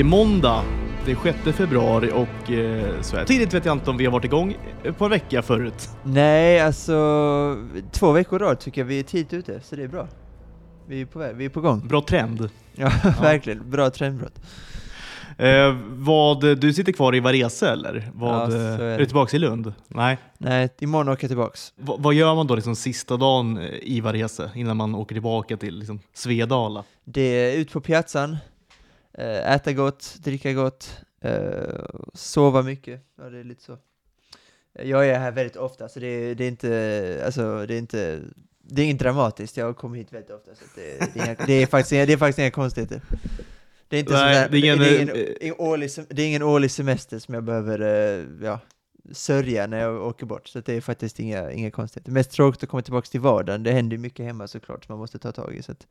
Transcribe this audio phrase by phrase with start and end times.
[0.00, 0.64] Det är måndag,
[1.04, 4.12] det är 6 februari och eh, så här tidigt vet jag inte om vi har
[4.12, 4.56] varit igång
[4.98, 5.88] på en vecka förut.
[6.02, 7.56] Nej, alltså
[7.92, 10.08] två veckor i rad tycker jag vi är tidigt ute, så det är bra.
[10.88, 11.88] Vi är på väg, vi är på gång.
[11.88, 12.50] Bra trend.
[12.74, 12.90] Ja,
[13.22, 13.70] verkligen.
[13.70, 14.40] Bra trendbrott.
[15.38, 18.10] Eh, vad, du sitter kvar i Varese eller?
[18.14, 18.96] Vad, Ja, eh, är är det.
[18.96, 19.72] du tillbaka i Lund?
[19.88, 20.18] Nej.
[20.38, 21.72] Nej, imorgon åker jag tillbaks.
[21.76, 25.56] Va, vad gör man då liksom sista dagen eh, i Varese innan man åker tillbaka
[25.56, 26.84] till liksom, Svedala?
[27.04, 28.38] Det är ut på piazzan, eh,
[29.54, 33.00] äta gott, dricka gott, eh, sova mycket.
[33.18, 33.78] Ja, det är lite så.
[34.72, 38.20] Jag är här väldigt ofta, så det är, det är inte, alltså det är inte,
[38.62, 39.56] det är inget dramatiskt.
[39.56, 42.12] Jag kommer hit väldigt ofta, så det, det, är, inga, det, är faktiskt, inga- det
[42.12, 43.00] är faktiskt inga konstigheter.
[43.88, 46.06] Det är inte Nej, sådär, det är ingen, det, är ingen, eh, ingen årlig, sem-
[46.10, 48.60] det är ingen årlig semester som jag behöver, eh, ja,
[49.12, 52.12] sörja när jag åker bort, så det är faktiskt inga, inga konstigheter.
[52.12, 54.98] Mest tråkigt att komma tillbaka till vardagen, det händer ju mycket hemma såklart som man
[54.98, 55.86] måste ta tag i, så att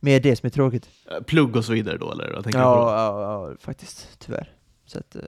[0.00, 0.88] mer det som är tråkigt.
[1.10, 2.32] Eh, Plugg och så vidare då eller?
[2.32, 2.58] Tänker på?
[2.58, 4.52] Ja, ja, ja, faktiskt, tyvärr.
[4.86, 5.22] Så att, eh,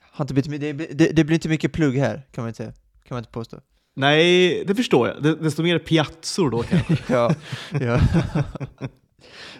[0.00, 2.56] har inte blivit, my- det, det, det blir inte mycket plugg här, kan man inte
[2.56, 2.72] säga.
[3.04, 3.60] Kan man inte påstå.
[3.96, 5.22] Nej, det förstår jag.
[5.22, 6.98] Det- Desto mer piazzor då kanske.
[7.14, 7.34] ja,
[7.80, 8.00] ja.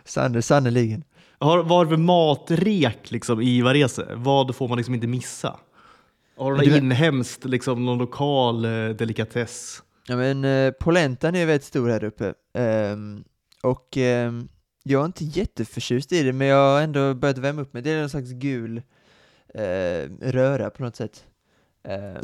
[0.05, 1.05] Sanne, sannoliken.
[1.39, 4.01] Har, vad har du för matrek liksom, i Varese?
[4.15, 5.57] Vad får man liksom inte missa?
[6.37, 9.83] Har du du- inhemskt, liksom, någon lokal eh, delikatess?
[10.07, 12.35] Ja men eh, polentan är väldigt stor här uppe.
[12.55, 13.25] Ehm,
[13.63, 14.49] och ehm,
[14.83, 17.83] jag är inte jätteförtjust i det, men jag har ändå börjat värma upp mig.
[17.83, 18.83] Det är någon slags gul
[19.55, 21.25] eh, röra på något sätt.
[21.89, 22.17] Ehm,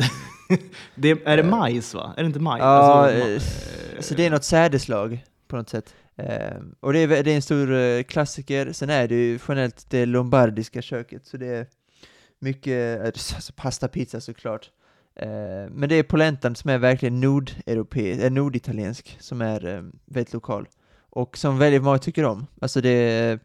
[0.94, 2.14] Det, är det Eh, majs va?
[2.16, 2.60] Är det inte majs?
[2.60, 5.94] Ja, Alltså, ma- alltså det är något sädeslag på något sätt.
[6.80, 10.06] Och det är, det är en stor eh, klassiker, sen är det ju generellt det
[10.06, 11.66] lombardiska köket, så det är
[12.40, 14.70] mycket, eh, alltså pasta, pizza såklart.
[15.16, 20.32] Ehm, men det är polentan som är verkligen nordeuropeisk, eh, norditaliensk, som är eh, väldigt
[20.34, 20.68] lokal.
[21.10, 22.46] Och som väldigt många tycker om.
[22.60, 23.38] Alltså det,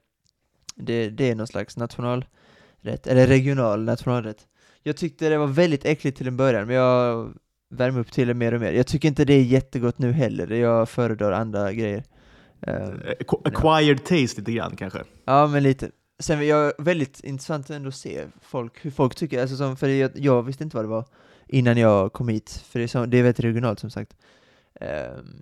[0.76, 4.48] det, det är någon slags nationalrätt, eller regional nationalrätt.
[4.84, 7.34] Jag tyckte det var väldigt äckligt till en början, men jag
[7.70, 8.72] värmer upp till det mer och mer.
[8.74, 12.04] Jag tycker inte det är jättegott nu heller, jag föredrar andra grejer.
[12.62, 12.90] Eh,
[13.20, 15.00] ac- Acquired taste lite grann kanske.
[15.26, 15.92] ja, men lite.
[16.20, 19.88] Sen är jag väldigt intressant ändå att se folk, hur folk tycker, alltså som, för
[19.88, 21.06] jag, jag visste inte vad det var
[21.48, 24.18] innan jag kom hit, för det är, så, det är väldigt regionalt som sagt.
[24.82, 25.42] Ehm,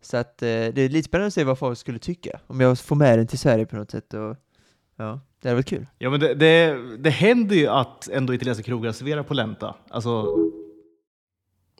[0.00, 2.78] så att eh, det är lite spännande att se vad folk skulle tycka, om jag
[2.78, 4.36] får med den till Sverige på något sätt och
[4.96, 5.86] ja, det hade varit kul.
[5.98, 9.74] Ja, men det, det, det händer ju att ändå italienska krogar serverar polenta.
[9.88, 10.36] Alltså,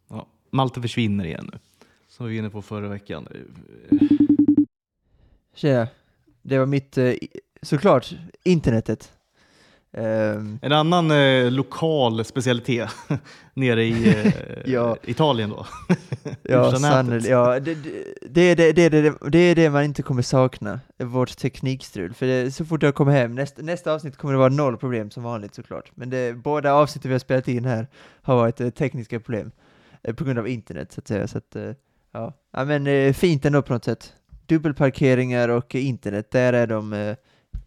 [0.08, 1.58] ja, Malte försvinner igen nu.
[2.08, 3.28] Som vi var inne på förra veckan.
[5.54, 5.88] Tjena,
[6.42, 7.14] det var mitt, eh,
[7.66, 9.12] såklart, internetet.
[9.96, 12.90] Ehm, En annan eh, lokal specialitet
[13.54, 14.32] nere i eh,
[14.72, 14.96] Ja.
[15.02, 15.66] Italien då.
[16.42, 17.28] Ja, sannolikt.
[17.28, 22.14] Ja, det, det, det, är det, det, är det man inte kommer sakna, vårt teknikstrul.
[22.14, 25.10] För det, så fort jag kommer hem, nästa, nästa avsnitt kommer det vara noll problem
[25.10, 25.90] som vanligt såklart.
[25.94, 27.86] Men det, båda avsnitten vi har spelat in här
[28.22, 29.50] har varit eh, tekniska problem
[30.02, 31.28] eh, på grund av internet så att säga.
[31.28, 31.70] Så att, eh,
[32.12, 32.32] ja.
[32.52, 34.12] ja, men eh, fint ändå på något sätt.
[34.46, 37.16] Dubbelparkeringar och internet, där är de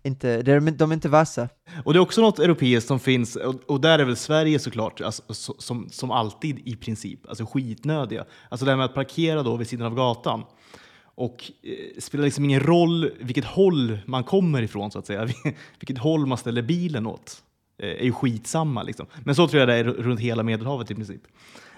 [0.04, 1.50] inte, de, är de, är inte vassa.
[1.84, 5.02] Och det är också något europeiskt som finns, och, och där är väl Sverige såklart,
[5.02, 8.26] alltså, som, som alltid i princip, alltså skitnödiga.
[8.50, 10.44] Alltså det här med att parkera då vid sidan av gatan.
[11.16, 15.26] Och eh, spelar liksom ingen roll vilket håll man kommer ifrån så att säga,
[15.80, 17.44] vilket håll man ställer bilen åt.
[17.80, 19.06] Eh, är ju skitsamma liksom.
[19.24, 21.22] Men så tror jag det är runt hela Medelhavet i princip.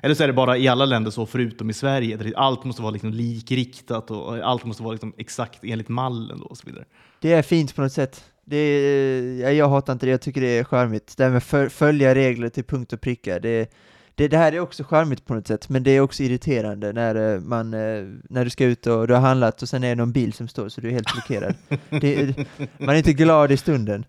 [0.02, 2.82] Eller så är det bara i alla länder så, förutom i Sverige, där allt måste
[2.82, 6.66] vara liksom likriktat och och allt måste vara liksom exakt enligt mallen då och så
[6.66, 6.86] vidare.
[7.22, 8.24] Det är fint på något sätt.
[8.46, 11.18] Det är, ja, jag hatar inte det, jag tycker det är charmigt.
[11.18, 13.72] Det här med föl- följa regler till punkt och pricka, det,
[14.16, 17.34] det, det här är också charmigt på något sätt, men det är också irriterande när,
[17.34, 19.96] eh, man, eh, när du ska ut och du har handlat och sen är det
[19.96, 21.56] någon bil som står så du är helt blockerad.
[22.02, 22.36] det,
[22.78, 24.06] man är inte glad i stunden.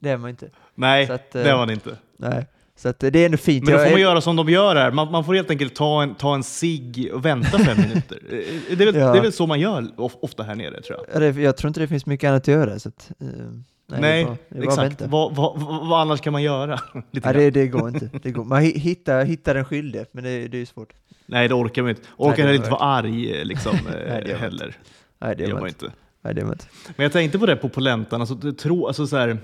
[0.00, 0.50] Det är man inte.
[0.74, 1.96] Nej, att, eh, det var det inte.
[2.16, 2.46] Nej.
[2.82, 3.64] Så det är ändå fint.
[3.64, 4.90] Men då får man göra som de gör här.
[4.90, 8.18] Man, man får helt enkelt ta en, ta en cigg och vänta fem minuter.
[8.30, 9.12] Eh, Det är, väl, Ja.
[9.12, 11.38] det är väl så man gör of, ofta här nere tror jag.
[11.38, 12.78] Jag tror inte det finns mycket annat att göra.
[12.78, 15.02] Så att, eh, nej, Nej, det är bara, det är exakt.
[15.10, 16.80] Vad, vad, vad, annars kan man göra?
[17.10, 18.10] Lite Ja, det, det går inte.
[18.22, 18.44] Det går.
[18.44, 20.92] Man hi- hittar, hittar den skyldige, men det, det är ju svårt.
[21.26, 22.02] Nej, det orkar man inte.
[22.16, 23.76] Orkar heller var inte vara arg eh, liksom,
[24.08, 24.76] Nej, man heller.
[25.20, 25.86] Nej, det gör man man inte.
[26.22, 26.64] Nej, det man inte.
[26.96, 28.20] Men jag tänkte på det på polentan.
[28.20, 29.38] Alltså, tro, alltså, så här,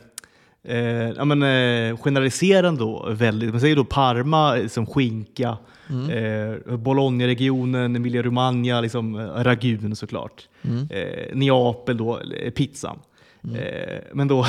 [0.68, 3.50] eh, ja, men, eh, generaliserande då väldigt.
[3.50, 5.58] Man säger då Parma som skinka.
[5.90, 6.10] Mm.
[6.10, 10.48] Eh, Bologna-regionen, Emilia-Romagna, liksom, eh, ragun såklart.
[10.62, 10.88] Mm.
[10.90, 12.98] Eh, Neapel då, eh, pizzan.
[13.44, 13.56] Mm.
[13.56, 14.46] Eh, men då,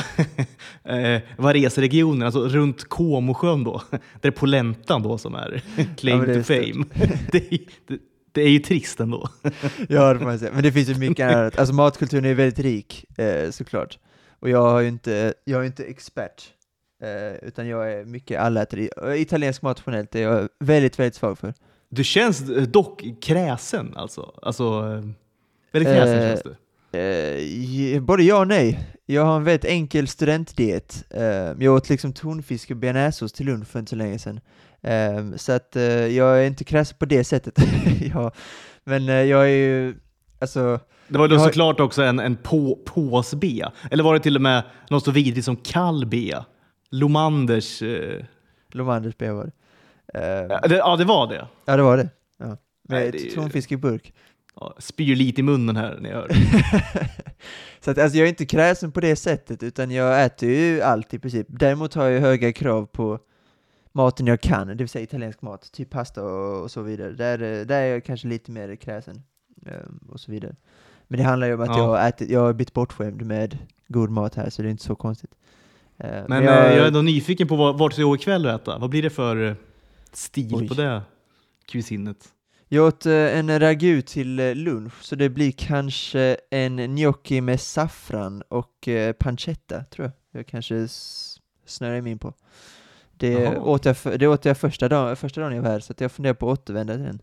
[1.38, 3.82] Varese-regionen, alltså runt Comosjön då,
[4.22, 5.62] där är polentan då som är
[5.98, 6.86] claim Ja, det to fame.
[7.32, 7.98] det, är- det,
[8.32, 9.30] det är ju trist ändå.
[9.90, 10.52] Ja, det får man säga.
[10.54, 11.60] Men det finns ju mycket annat.
[11.60, 13.06] Alltså matkulturen är väldigt rik,
[13.52, 13.98] såklart.
[14.40, 16.54] Och jag har ju inte, jag är inte expert,
[17.04, 18.88] eh, utan jag är mycket allätare.
[18.88, 21.54] Och Italiensk mat generellt är jag väldigt, väldigt svag för.
[21.90, 24.34] Du känns eh, dock kräsen alltså.
[24.42, 25.10] Alltså, eh,
[25.72, 26.56] väldigt kräsen Eh, känns du.
[27.00, 28.80] Eh, både ja och nej.
[29.06, 31.06] Jag har en väldigt enkel studentdiet.
[31.10, 31.24] Eh,
[31.60, 34.40] jag åt liksom tonfisk och bearnaisesås till lunch för inte så länge sedan.
[34.82, 37.54] Eh, så att eh, jag är inte kräsen på det sättet.
[38.14, 38.32] ja.
[38.84, 39.96] Men eh, jag är ju,
[40.40, 43.72] alltså, Det var då har- såklart också en, en på, pås-bea.
[43.92, 46.46] Eller var det till och med något så vidrigt som kall-bea?
[46.92, 47.82] Lomanders...
[47.82, 48.24] Eh,
[48.72, 49.52] Lomanders B var det.
[50.20, 51.48] Eh, ja, det, ja, det var det.
[51.66, 52.10] ja, det var det.
[52.38, 52.46] Ja.
[52.46, 52.58] Med
[52.90, 54.14] Nej, det är ju- tonfisk i burk.
[54.60, 56.30] Ja, spyr lite i munnen här när jag hör.
[57.80, 61.14] så att, alltså, jag är inte kräsen på det sättet, utan jag äter ju allt
[61.14, 61.48] i princip.
[61.50, 63.20] Däremot har jag höga krav på
[63.92, 67.12] maten jag kan, det vill säga italiensk mat, typ pasta och, och så vidare.
[67.12, 69.24] Där, eh, där är jag kanske lite mer kräsen,
[70.10, 70.56] och så vidare.
[71.08, 71.78] Men det handlar ju om att Ja.
[72.00, 73.58] jag, ätit, jag har blivit bortskämd med
[73.88, 75.32] god mat här, så det är inte så konstigt.
[75.98, 78.52] Eh, Men jag, jag är ändå nyfiken på vad- vart ska jag gå ikväll och
[78.52, 78.78] äta?
[78.78, 79.54] Vad blir det för eh,
[80.12, 80.68] stil Oj.
[80.68, 81.02] på det
[81.66, 82.34] kuisinet?
[82.70, 87.62] Jag åt eh, en ragu till eh, lunch, så det blir kanske en gnocchi med
[87.62, 90.40] saffran och eh, pancetta, tror jag.
[90.40, 90.88] Jag kanske
[91.66, 92.34] snöar mig in på.
[93.18, 95.94] Det åt, jag för, det åt jag första dagen, första dagen jag var här, så
[95.98, 97.22] jag funderar på att återvända till den.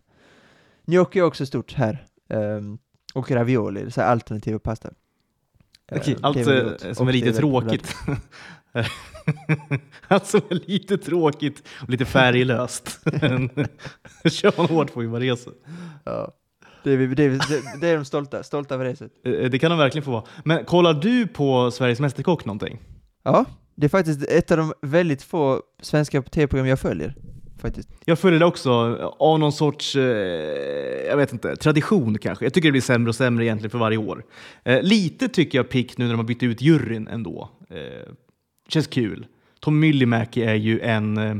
[0.85, 2.05] Gnocchi är också stort här.
[2.29, 2.77] Ehm,
[3.13, 4.89] och ravioli, så här alternativa pasta.
[5.91, 7.95] Eh, Okej, det allt eh, som är lite tråkigt.
[10.07, 12.99] allt som är lite tråkigt och lite färglöst.
[14.25, 15.53] Kör man hårt på i man reser.
[16.03, 16.31] Ja.
[16.83, 19.11] Det, är, det, är, det, är de stolta, stolta över racet.
[19.25, 20.23] Eh, Det kan de verkligen få vara.
[20.43, 22.79] Men kollar du på Sveriges Mästerkock någonting?
[23.23, 23.45] Ja,
[23.75, 27.15] det är faktiskt ett av de väldigt få svenska tv-program jag följer.
[27.57, 27.89] Faktiskt.
[28.05, 28.71] Jag följer det också
[29.19, 30.03] av någon sorts, eh,
[31.07, 32.45] jag vet inte, tradition kanske.
[32.45, 34.23] Jag tycker det blir sämre och sämre egentligen för varje år.
[34.63, 37.49] Eh, lite tycker jag pick nu när de har bytt ut juryn ändå.
[37.69, 38.13] Eh,
[38.67, 39.25] känns kul.
[39.59, 41.17] Tom Myllymäki är ju en...
[41.17, 41.35] Eh,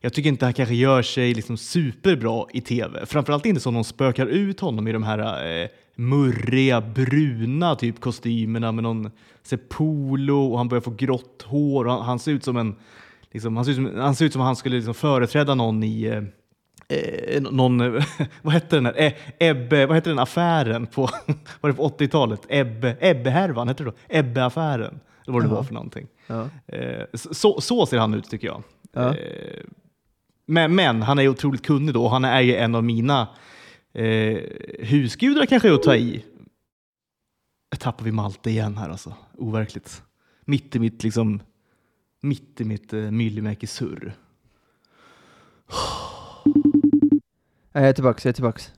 [0.00, 3.06] jag tycker inte han kanske gör sig liksom superbra i tv.
[3.06, 8.72] Framförallt inte som de spökar ut honom i de här eh, murriga, bruna typ kostymerna
[8.72, 9.10] med någon
[9.68, 11.84] polo och han börjar få grått hår.
[11.84, 12.76] Och han, han ser ut som en
[13.32, 16.04] Liksom, han, ser ut som, han ser ut som han skulle liksom företräda någon i
[16.04, 16.22] eh,
[16.98, 17.78] eh, någon,
[18.42, 21.02] vad hette den här, eh, Ebbe, vad hette den affären på,
[21.60, 22.46] var det på 80-talet?
[22.48, 23.96] Ebbe, Ebbe-härvan, hette det då?
[24.08, 26.06] Ebbe-affären, eller vad det var för någonting.
[26.26, 26.48] Ja.
[26.66, 28.62] Eh, så, så ser han ut tycker jag.
[28.92, 29.16] Ja.
[29.16, 29.64] Eh,
[30.46, 33.28] men, men han är ju otroligt kunnig då och han är ju en av mina
[33.92, 34.38] eh,
[34.78, 36.24] husgudar kanske är att ta i.
[37.70, 40.02] Jag tappar vi Malte igen här alltså, overkligt.
[40.44, 41.40] Mitt i mitt liksom,
[42.20, 44.12] mitt i mitt eh, myllymäki-surr.
[47.72, 48.72] Ja, Jag är tillbaks, jag är tillbaks.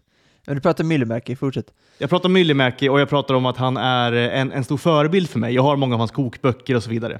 [0.47, 1.73] Men du pratar Myllymäki, fortsätt.
[1.99, 4.77] Jag pratar om Myllymäki och jag pratar om att han är eh, en, en stor
[4.77, 5.55] förebild för mig.
[5.55, 7.19] Jag har många av hans kokböcker och så vidare.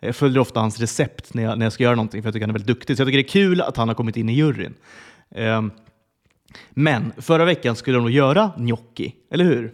[0.00, 2.46] Jag följer ofta hans recept när jag, när jag ska göra någonting för jag tycker
[2.46, 2.96] han är väldigt duktig.
[2.96, 4.74] Så jag tycker det är kul att han har kommit in i juryn.
[5.34, 5.70] Ehm,
[6.70, 9.72] men förra veckan skulle de nog göra gnocchi, eller hur?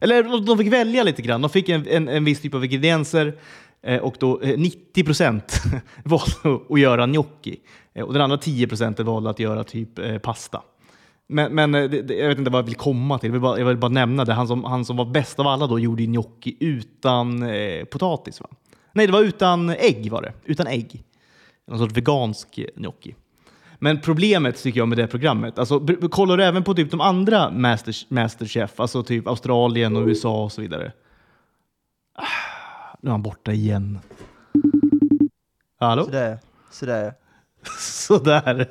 [0.00, 1.40] Eller de fick välja lite grann.
[1.42, 3.38] De fick en, en, en viss typ av ingredienser
[3.86, 5.62] Eh, och då eh, 90 eh, procent
[6.04, 7.60] valde att göra gnocchi.
[8.04, 10.62] Och den andra 10 procenten valde att göra typ pasta.
[11.28, 13.28] Men, men det, jag vet inte vad jag vill komma till.
[13.28, 14.32] Jag vill bara, jag vill bara nämna det.
[14.32, 18.40] Han som, han som var bäst av alla då gjorde gnocchi utan eh, potatis.
[18.40, 18.48] Va?
[18.92, 20.32] Nej, det var utan ägg var det.
[20.44, 21.04] Utan ägg.
[21.66, 23.14] Någon sorts vegansk gnocchi.
[23.78, 27.50] Men problemet tycker jag med det programmet, alltså, kollar du även på typ de andra
[27.50, 30.92] Masters, Masterchef, alltså typ Australien och USA och så vidare?
[32.14, 32.24] Ah,
[33.02, 33.98] nu är han borta igen.
[35.80, 36.04] Hallå?
[36.04, 36.38] Sådär,
[36.70, 37.14] sådär.
[37.78, 38.66] Sådär.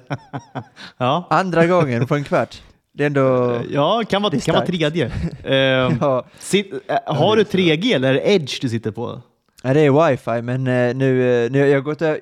[0.97, 1.27] ja.
[1.29, 2.61] Andra gången på en kvart.
[2.93, 3.59] Det är ändå...
[3.69, 5.11] Ja, kan vara, kan vara tredje.
[5.43, 9.21] Ehm, Ja, sit, äh, har du 3G eller är det Edge du sitter på?
[9.63, 12.19] Ja, det är wifi, men eh, nu, eh, nu jag har gått över...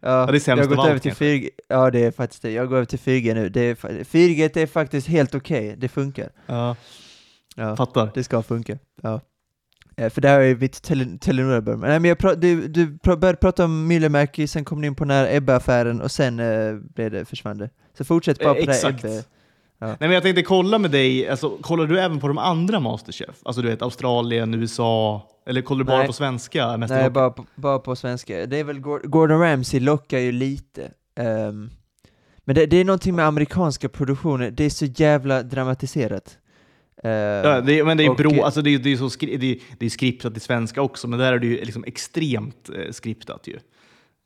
[0.00, 1.24] Ja, sämst jag har gått över till kanske.
[1.24, 1.48] 4G.
[1.68, 2.50] Ja, det är faktiskt det.
[2.50, 3.48] Jag går över till 4G nu.
[3.48, 5.74] Det är, fa- 4G är faktiskt helt okej.
[5.78, 6.28] Det funkar.
[6.46, 6.76] Ja,
[7.56, 8.10] Ja, fattar.
[8.14, 8.78] det ska funka.
[9.02, 9.20] Ja.
[9.96, 11.80] Eh, För det här är mitt tele- Telenor-album.
[11.80, 14.94] Nej, men jag pra- du, du pra- började prata om Myllymäki, sen kom du in
[14.94, 17.70] på den här Ebbe-affären och sen eh, blev det, försvann det.
[17.98, 19.04] Så fortsätt bara Eh, på det här exakt.
[19.04, 19.22] Ebbe.
[19.78, 23.36] Nej, men jag tänkte kolla med dig, alltså, kollar du även på de andra Masterchef?
[23.42, 26.06] Alltså du vet Australien, USA, eller kollar du bara Nej.
[26.06, 27.10] på svenska Nej, mästerkockar?
[27.10, 28.46] bara på, bara på svenska.
[28.46, 30.90] Det är väl Gor- Gordon Ramsay lockar ju lite.
[31.16, 31.70] Ehm,
[32.44, 36.38] men det, det är någonting med amerikanska produktioner, det är så jävla dramatiserat.
[37.02, 39.36] Ehm, Ja, det, men det är och- bro, alltså det, är- det är så skri,
[39.36, 42.90] det, det är skriptat i svenska också, men där är det ju liksom extremt eh,
[42.92, 43.58] skriptat ju.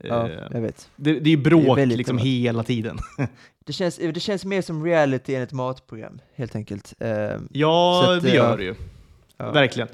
[0.04, 0.90] ja, Eh, jag vet.
[0.96, 2.98] det, det är det är bråk liksom hela tiden.
[3.66, 6.94] Det känns, det känns mer som reality än ett matprogram, helt enkelt.
[7.50, 8.74] Ja, att, det gör det ju.
[9.36, 9.50] Ja.
[9.50, 9.88] Verkligen.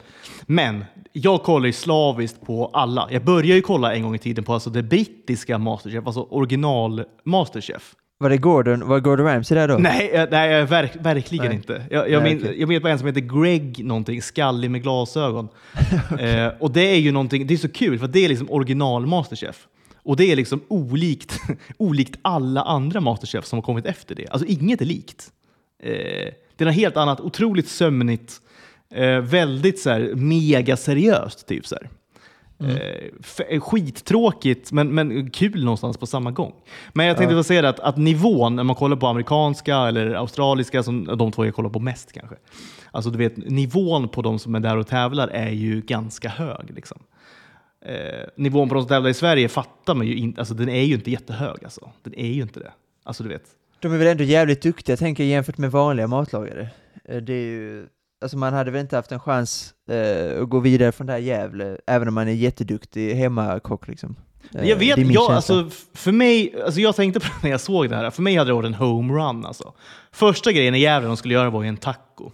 [0.46, 3.08] Men jag kollar ju slaviskt på alla.
[3.10, 7.04] Jag började ju kolla en gång i tiden på alltså det brittiska Masterchef, alltså original
[7.24, 7.94] Masterchef.
[8.23, 9.76] Var det Gordon, var Gordon Ramsay där då?
[9.76, 11.55] Nej, eh, nej eh, verk, verkligen Nej.
[11.55, 11.87] inte.
[11.91, 12.61] Jag, jag, Nej, men, okej.
[12.61, 15.49] jag vet bara en som heter Greg någonting, skallig med glasögon.
[16.19, 19.07] eh, och det är ju någonting, det är så kul för det är liksom original
[19.07, 19.67] Masterchef.
[20.02, 21.41] Och det är liksom olikt,
[21.76, 24.29] olikt alla andra Masterchef som har kommit efter det.
[24.31, 25.31] Alltså inget är likt.
[25.83, 25.93] Eh,
[26.57, 28.41] det är något helt annat, otroligt sömnigt,
[28.95, 31.88] eh, väldigt så här, mega seriöst typ så här.
[33.21, 36.52] F- skittråkigt men, men kul någonstans på samma gång.
[36.95, 37.38] Men jag tänkte Ja.
[37.38, 37.42] ja.
[37.42, 41.45] säga det att, att nivån när man kollar på amerikanska eller australiska, som de två
[41.45, 42.37] jag kollar på mest kanske.
[42.90, 46.71] Alltså du vet, nivån på de som är där och tävlar är ju ganska hög.
[46.75, 46.99] Liksom.
[47.87, 50.83] Eh, nivån på de som tävlar i Sverige fattar man ju inte, alltså den är
[50.83, 51.64] ju inte jättehög.
[51.64, 51.90] Alltså.
[52.02, 52.73] Den är ju inte det.
[53.04, 53.42] Alltså du vet.
[53.81, 56.69] De är väl ändå jävligt duktiga, tänker jag, jämfört med vanliga matlagare.
[57.04, 57.87] Eh, Det är ju,
[58.23, 61.21] alltså man hade väl inte haft en chans eh, att gå vidare från det här
[61.21, 64.17] Gävle, även om man är jätteduktig hemmakock liksom.
[64.55, 67.88] Eh, Jag vet, jag, alltså, för mig, alltså jag tänkte på det när jag såg
[67.88, 69.47] det här, för mig hade det varit en homerun.
[69.47, 69.73] Alltså.
[70.12, 72.31] Första grejen i Gävle de skulle göra var ju en taco.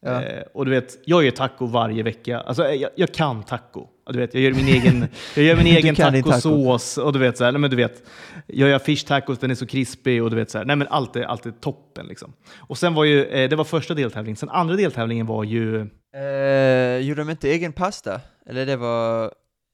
[0.00, 0.22] Ja.
[0.22, 2.40] Eh, och du vet, jag gör taco varje vecka.
[2.40, 3.86] Alltså, jag, jag kan taco.
[4.10, 6.22] Du vet, jag gör min egen, jag gör min egen din taco.
[6.22, 6.98] tacosås.
[6.98, 8.02] Och du vet, så här, nej, men du vet,
[8.46, 10.22] jag gör fish tacos, den är så krispig.
[10.22, 12.06] Och du vet, så här, nej, men allt, är, allt är toppen.
[12.06, 12.32] Liksom.
[12.56, 14.36] Och sen var ju, eh, det var första deltävlingen.
[14.36, 18.20] Sen andra deltävlingen var ju Eh, gjorde de inte egen pasta?
[18.46, 19.32] Eller det var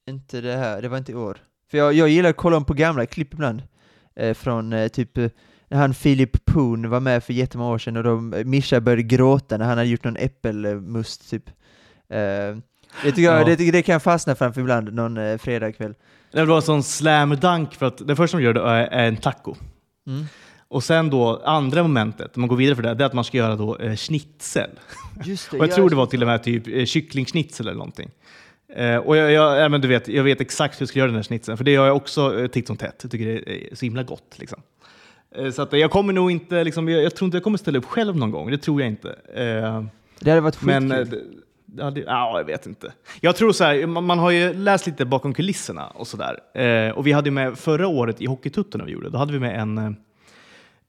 [0.09, 1.37] inte det här, det var inte i år.
[1.71, 3.63] För jag, jag gillar att kolla om på gamla klipp ibland.
[4.15, 5.29] Eh, från eh, typ eh,
[5.71, 9.57] han Philip Poon var med för jättemånga år sedan och då eh, Mischa började gråta
[9.57, 11.49] när han hade gjort någon äppelmust typ.
[12.09, 12.17] Eh,
[13.03, 13.55] det, tycker jag, Ja.
[13.55, 15.93] det, det kan jag fastna framför ibland någon eh, fredagkväll.
[16.31, 19.07] det var en sån slam dunk för att det första de gör det är, är
[19.07, 19.55] en taco.
[20.07, 20.25] Mm.
[20.67, 23.23] Och sen då andra momentet, om man går vidare för det, det är att man
[23.23, 24.69] ska göra då eh, schnitzel.
[25.23, 27.77] Just det, Och jag ja, tror det var till och med typ eh, kycklingschnitzel eller
[27.77, 28.09] någonting.
[28.75, 31.07] Eh, och jag, jag, ja, men du vet, jag vet exakt hur jag ska göra
[31.07, 32.99] den här schnitzeln, för det har jag också eh, titt som tätt.
[33.01, 34.35] Jag tycker det är så himla gott.
[34.39, 34.61] Liksom.
[35.37, 37.57] Eh, så att, eh, jag kommer nog inte, liksom, jag, jag tror inte jag kommer
[37.57, 39.09] ställa upp själv någon gång, det tror jag inte.
[39.33, 39.83] Eh,
[40.19, 40.87] Det hade varit skitkul.
[40.89, 41.07] men
[41.77, 42.93] ja, det, ja, jag vet inte.
[43.21, 46.39] Jag tror så här, man, man har ju läst lite bakom kulisserna och sådär.
[46.95, 49.59] Och vi hade ju med förra året i Hockeytuttarna vi gjorde, då hade vi med
[49.59, 49.95] en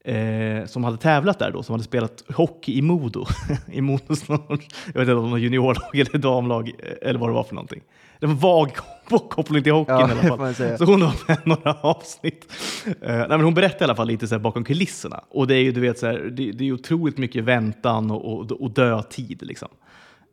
[0.06, 3.24] eh, som hade tävlat där då, som hade spelat hockey i Modo.
[3.72, 6.72] I Modos någon, jag vet inte om det var juniorlag eller damlag
[7.02, 7.82] eller vad det var för någonting.
[8.20, 8.72] Var vag
[9.28, 10.78] koppling till hockeyn Ja, i alla fall.
[10.78, 12.52] Så hon var med några avsnitt.
[12.86, 15.20] Eh, nej, men hon berättade i alla fall lite så bakom kulisserna.
[15.28, 18.32] Och det är ju du vet, så här, det, det är otroligt mycket väntan och,
[18.32, 19.42] och, och dödtid.
[19.42, 19.68] Liksom.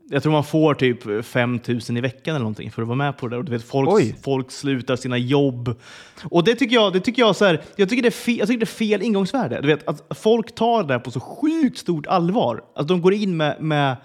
[0.09, 3.17] Jag tror man får typ 5 000 i veckan eller någonting för att vara med
[3.17, 3.39] på det där.
[3.39, 4.15] Och du vet, folk, Oj.
[4.23, 5.75] folk slutar sina jobb.
[6.23, 8.47] Och det tycker jag, det tycker jag, så här, jag tycker det är fel, jag
[8.47, 9.61] tycker det är fel ingångsvärde.
[9.61, 12.63] Du vet, att folk tar det där på så sjukt stort allvar.
[12.75, 13.95] Att de går in med, med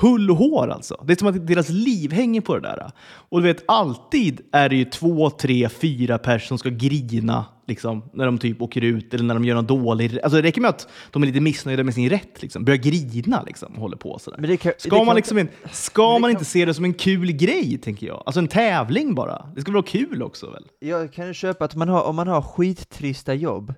[0.00, 1.04] hull och hår alltså.
[1.06, 2.90] Det är som att deras liv hänger på det där.
[3.08, 8.02] Och du vet, alltid är det ju två, tre, fyra personer som ska grina liksom,
[8.12, 10.22] när de typ åker ut eller när de gör något dåligt.
[10.22, 12.42] Alltså, det räcker med att de är lite missnöjda med sin rätt.
[12.42, 12.64] Liksom.
[12.64, 14.38] Börjar grina liksom, och håller på sådär.
[14.40, 17.32] Men kan- ska man, liksom inte- ska man kan- inte se det som en kul
[17.32, 18.22] grej, tänker jag?
[18.26, 19.46] Alltså en tävling bara.
[19.54, 20.64] Det ska väl vara kul också väl?
[20.80, 23.74] Jag kan ju köpa att man har, om man har skittrista jobb,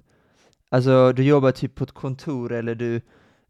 [0.71, 3.00] alltså du jobbar typ på ett kontor eller du,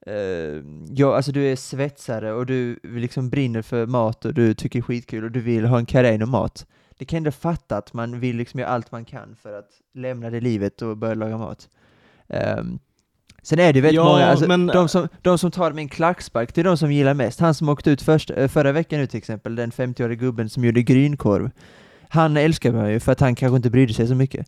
[0.07, 4.79] eh, ja, alltså du är svetsare och du liksom brinner för mat och du tycker
[4.79, 6.67] det är skitkul och du vill ha en karriär inom mat.
[6.99, 9.69] Det kan jag ändå fatta att man vill liksom göra allt man kan för att
[9.95, 11.69] lämna det livet och börja laga mat.
[12.29, 12.79] Ehm,
[13.43, 15.89] sen är det väldigt Ja, många, alltså, men- de, som, de som tar med en
[15.89, 17.41] klackspark, det är de som gillar mest.
[17.41, 20.65] Han som åkte ut först, eh, förra veckan nu till exempel, den 50-åriga gubben som
[20.65, 21.51] gjorde grynkorv.
[22.09, 24.47] Han älskar man ju för att han kanske inte brydde sig så mycket.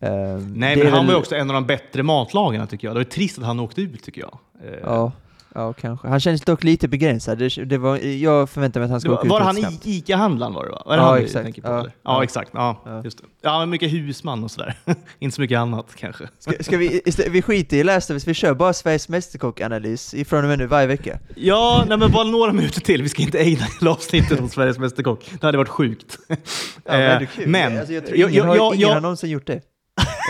[0.00, 2.94] Ehm, Nej, men han väl- var också en av de bättre matlagarna tycker jag.
[2.96, 4.38] Det var trist att han åkte ut tycker jag.
[4.64, 5.12] Eh, Ja,
[5.54, 6.08] ja, kanske.
[6.08, 7.38] Han känns dock lite begränsad.
[7.38, 9.86] Det, det var, jag förväntade mig att han skulle var, åka ut var han snabbt.
[9.86, 10.82] i ICA-handlaren var det va?
[10.86, 11.58] Var det Ja, han exakt.
[11.64, 11.90] Ja, ja.
[12.04, 12.50] ja exakt.
[12.54, 13.04] Ja, Ja.
[13.04, 13.24] Just det.
[13.42, 14.74] ja, men mycket husman och sådär.
[15.18, 16.28] Inte så mycket annat kanske.
[16.38, 20.48] Ska, ska vi, istället, vi skiter i Last vi kör bara Sveriges Mästerkock-analys ifrån och
[20.48, 21.18] med nu varje vecka.
[21.36, 23.02] Ja, nej, men bara några minuter till.
[23.02, 25.30] Vi ska inte ägna hela avsnittet åt Sveriges Mästerkock.
[25.40, 26.18] Det hade varit sjukt.
[26.28, 26.36] Ja,
[26.84, 29.46] men Eh, men- alltså, jag tror jag- ingen, har, jag- ingen jag- har någonsin gjort
[29.46, 29.60] det.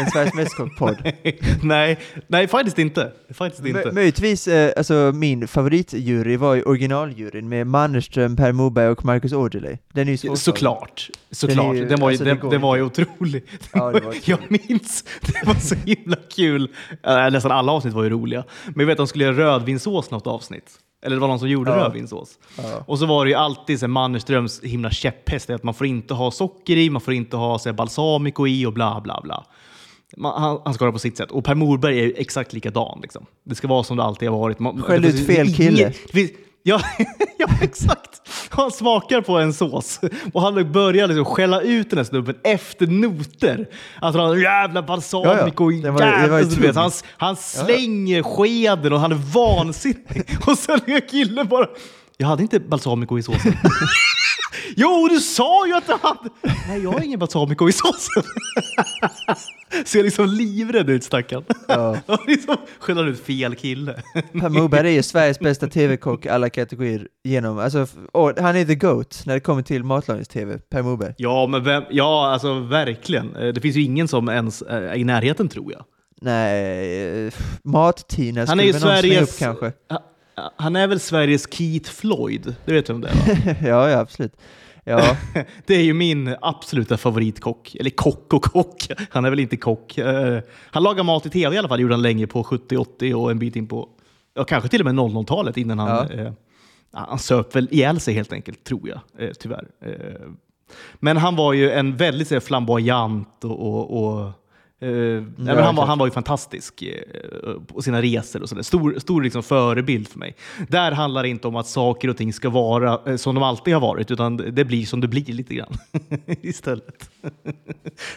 [0.00, 1.12] En Sveriges Mästerkock-podd.
[1.62, 3.12] nej, nej, faktiskt inte.
[3.34, 3.92] Faktiskt inte.
[3.92, 9.78] Möjligtvis, eh, alltså min favoritjury var ju originaljuryn med Mannerström, Per Morberg och Marcus Aujalay.
[9.92, 10.36] Den är ju svårslagen.
[10.38, 11.10] Såklart.
[11.30, 11.76] Såklart.
[11.76, 13.44] ju- Den, var ju, alltså, det den, den var ju otrolig.
[13.72, 16.70] Ja, det var jag minns, det var så himla kul.
[17.06, 18.44] Äh, nästan alla avsnitt var ju roliga.
[18.66, 20.70] Men jag vet att de skulle göra rödvinssås något avsnitt.
[21.02, 21.76] Eller det var någon som gjorde Ja.
[21.76, 22.38] rödvinssås.
[22.56, 22.84] Ja.
[22.86, 26.14] Och så var det ju alltid så Mannerströms himla käpphäst, det att man får inte
[26.14, 29.44] ha socker i, man får inte ha så balsamico i och bla bla bla.
[30.16, 31.30] Man, han, han ska göra på sitt sätt.
[31.30, 32.98] Och Per Morberg är ju exakt likadan.
[33.02, 33.26] Liksom.
[33.44, 34.58] Det ska vara som det alltid har varit.
[34.58, 35.84] Man, Skäll det ut fel inget- kille.
[35.88, 36.30] Det finns,
[36.62, 36.80] Ja,
[37.38, 38.22] ja, exakt.
[38.48, 40.00] Han smakar på en sås
[40.32, 43.68] och han börjar liksom skälla ut den här snubben efter noter.
[44.00, 46.40] Alltså han har jävla balsamico, Ja, ja.
[46.40, 50.38] Jävla, han, han slänger skeden och han är vansinnig.
[50.46, 51.66] Och sen är killen bara,
[52.16, 53.52] jag hade inte balsamico i såsen.
[54.78, 56.30] jo, du sa ju att du hade!
[56.68, 58.22] Nej, jag har ingen balsamico i såsen.
[59.84, 61.44] Ser liksom livrädd ut stackarn.
[61.68, 61.96] Ja.
[62.26, 64.02] Liksom skäller ut fel kille.
[64.40, 67.86] Per Morberg är ju Sveriges bästa tv-kock alla kategorier genom, alltså,
[68.40, 71.14] han är the GOAT när det kommer till matlagnings-tv, Per Morberg.
[71.16, 73.36] Ja, men vem, ja, alltså verkligen.
[73.36, 75.84] Eh, Det finns ju ingen som ens är i närheten tror jag.
[76.20, 77.32] Nej, eh,
[77.64, 79.32] Mat-Tina Han är ju skulle väl någon Sveriges...
[79.34, 79.72] upp kanske.
[79.90, 82.54] Ha- Han är väl Sveriges Keith Floyd?
[82.64, 83.54] Det vet du om det är va?
[83.68, 84.32] ja, ja, absolut.
[84.88, 85.16] Ja,
[85.66, 87.74] Det är ju min absoluta favoritkock.
[87.74, 88.88] Eller kock och kock.
[89.10, 89.98] Han är väl inte kock.
[89.98, 90.40] Eh,
[90.70, 91.80] Han lagar mat i tv i alla fall.
[91.80, 93.88] Gjorde han länge på 70-80 och en bit in på
[94.34, 95.88] ja, kanske till och med 00-talet innan han...
[95.88, 96.14] Ja.
[96.14, 96.32] Eh,
[96.92, 99.00] han söp väl ihjäl sig helt enkelt, tror jag.
[99.18, 99.68] Eh, tyvärr.
[100.94, 103.60] Men han var ju en väldigt så här, flamboyant och...
[103.60, 104.32] och, och
[104.80, 108.62] eh, nej, men han, var, han var ju fantastisk eh, på sina resor och sådär.
[108.62, 110.36] Stor, stor liksom förebild för mig.
[110.68, 113.74] Där handlar det inte om att saker och ting ska vara eh, som de alltid
[113.74, 115.72] har varit, utan det blir som det blir lite grann
[116.26, 117.10] istället.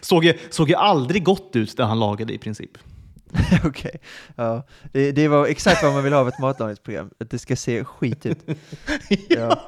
[0.01, 2.77] såg, ju, såg ju aldrig gott ut det han lagade i princip.
[3.63, 4.01] okej.
[4.35, 4.63] Ja.
[4.91, 7.83] Det, det var exakt vad man vill ha av ett matlagningsprogram, att det ska se
[7.83, 8.39] skit ut.
[9.29, 9.61] Ja.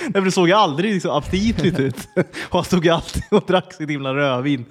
[0.00, 2.08] Nej, men det såg ju aldrig liksom aptitligt ut.
[2.48, 4.64] Och han stod ju alltid och drack sitt himla rödvin.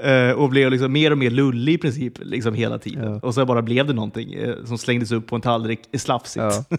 [0.00, 3.12] Eh, Och blev liksom mer och mer lullig i princip liksom hela tiden.
[3.12, 3.20] Ja.
[3.22, 6.44] Och så bara blev det någonting eh, som slängdes upp på en tallrik eh, slafsigt.
[6.44, 6.76] Ja.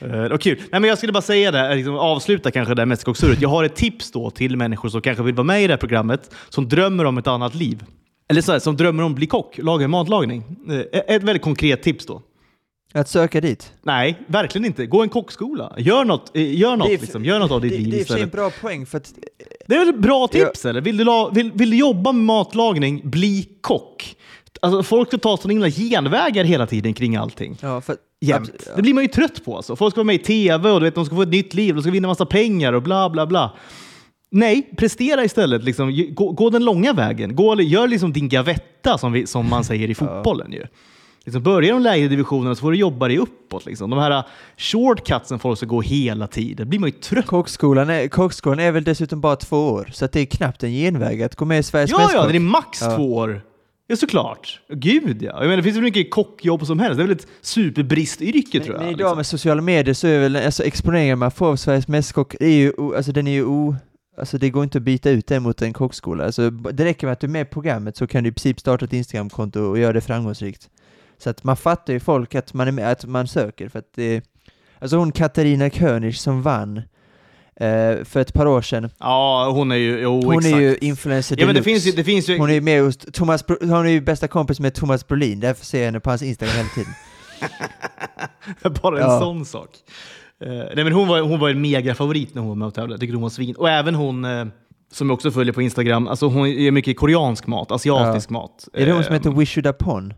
[0.00, 0.58] Det var kul.
[0.58, 3.42] Nej, men jag skulle bara säga det, liksom, avsluta kanske det här mästerkockssurret.
[3.42, 5.78] Jag har ett tips då till människor som kanske vill vara med i det här
[5.78, 7.84] programmet, som drömmer om ett annat liv.
[8.28, 10.44] Eller så här, som drömmer om att bli kock, laga matlagning.
[10.92, 12.22] Ett väldigt konkret tips då.
[12.94, 13.72] Att söka dit.
[13.82, 14.86] Nej, verkligen inte.
[14.86, 15.74] Gå en kockskola.
[15.78, 17.24] Gör något, eh, gör något, är liksom.
[17.24, 19.14] Gör något av ditt det, liv det är för en bra poäng för att
[19.66, 20.80] Det är väl ett bra tips eller?
[20.80, 24.16] Vill du, la, vill, vill du jobba med matlagning, bli kock.
[24.60, 27.56] Alltså, folk ska ta sådana himla genvägar hela tiden kring allting.
[27.60, 28.50] Ja, för, Jämt.
[28.50, 29.56] abs- Det blir man ju trött på.
[29.56, 29.76] Alltså.
[29.76, 31.74] Folk ska vara med i tv och du vet, de ska få ett nytt liv,
[31.74, 33.56] de ska vinna massa pengar och bla bla bla.
[34.30, 35.64] Nej, prestera istället.
[35.64, 36.06] Liksom.
[36.14, 37.36] Gå, gå den långa vägen.
[37.36, 40.52] Gå, gör liksom din gavetta som, vi, som man säger i fotbollen.
[40.52, 40.66] Ju.
[41.28, 43.66] Liksom börja de lägre divisionerna så får du jobba dig uppåt.
[43.66, 43.90] Liksom.
[43.90, 44.24] De här uh,
[44.56, 46.68] shortcutsen folk ska gå hela tiden.
[46.68, 50.12] blir man ju trött Kockskolan är, kockskolan är väl dessutom bara två år, så att
[50.12, 52.82] det är knappt en genväg att gå med i Sveriges Ja, ja, det är max
[52.82, 52.96] Ja.
[52.96, 53.42] två år.
[53.86, 54.60] Ja, såklart.
[54.68, 55.32] Gud ja.
[55.32, 56.96] Jag menar, det finns hur mycket kockjobb som helst.
[56.96, 58.76] Det är väl ett superbristyrke tror jag.
[58.76, 59.16] Men, men idag liksom.
[59.16, 62.72] med sociala medier så är väl alltså exponeringen man får av Sveriges Mästerkock, är ju,
[62.96, 63.76] alltså den är ju o,
[64.18, 66.24] alltså det går inte att byta ut det mot en kockskola.
[66.24, 68.60] Alltså det räcker med att du är med i programmet så kan du i princip
[68.60, 70.68] starta ett Instagramkonto och göra det framgångsrikt.
[71.18, 73.92] Så att man fattar ju folk att man är med, att man söker för att
[73.94, 74.22] det,
[74.78, 76.76] alltså hon Katarina König som vann
[77.60, 79.98] eh, för ett par år sedan, Ja, hon är ju...
[80.00, 80.54] Jo, hon exakt.
[80.54, 81.92] är ju influencer Ja, men det finns ju...
[81.92, 84.74] Det finns ju Hon är ju med hos Thomas, hon är ju bästa kompis med
[84.74, 86.92] Thomas Brolin, därför ser jag henne på hans Instagram hela tiden.
[88.82, 89.20] Bara en Ja.
[89.20, 89.68] sån sak.
[90.44, 92.92] Eh, nej, men hon, var, hon var en megafavorit när hon var med och tävlade.
[92.92, 93.54] Jag tycker hon var svin.
[93.56, 94.46] Och även hon, eh,
[94.92, 98.68] som jag också följer på Instagram, alltså hon gör mycket koreansk mat, asiatisk mat.
[98.72, 100.14] Är det hon som Eh, heter Wishudapon?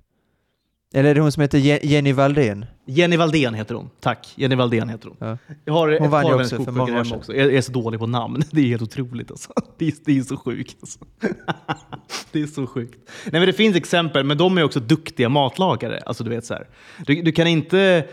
[0.94, 2.64] Eller är det hon som heter Je- Jenny Valdén?
[2.87, 3.90] Jenny Valdén heter hon.
[4.00, 4.33] Tack.
[4.37, 5.16] Jenny Valdén heter hon.
[5.20, 5.38] Ja.
[5.64, 7.18] Jag har ett Hon vann par hennes sedan.
[7.18, 7.35] också.
[7.35, 8.42] Jag är så dålig på namn.
[8.50, 9.53] Det är helt otroligt alltså.
[9.79, 10.98] Det är, det är så sjukt alltså.
[12.33, 12.98] Det är så sjukt.
[13.24, 16.00] Nej men det finns exempel, men de är också duktiga matlagare.
[16.07, 16.68] Alltså du vet så här.
[17.07, 18.05] Du, du kan inte...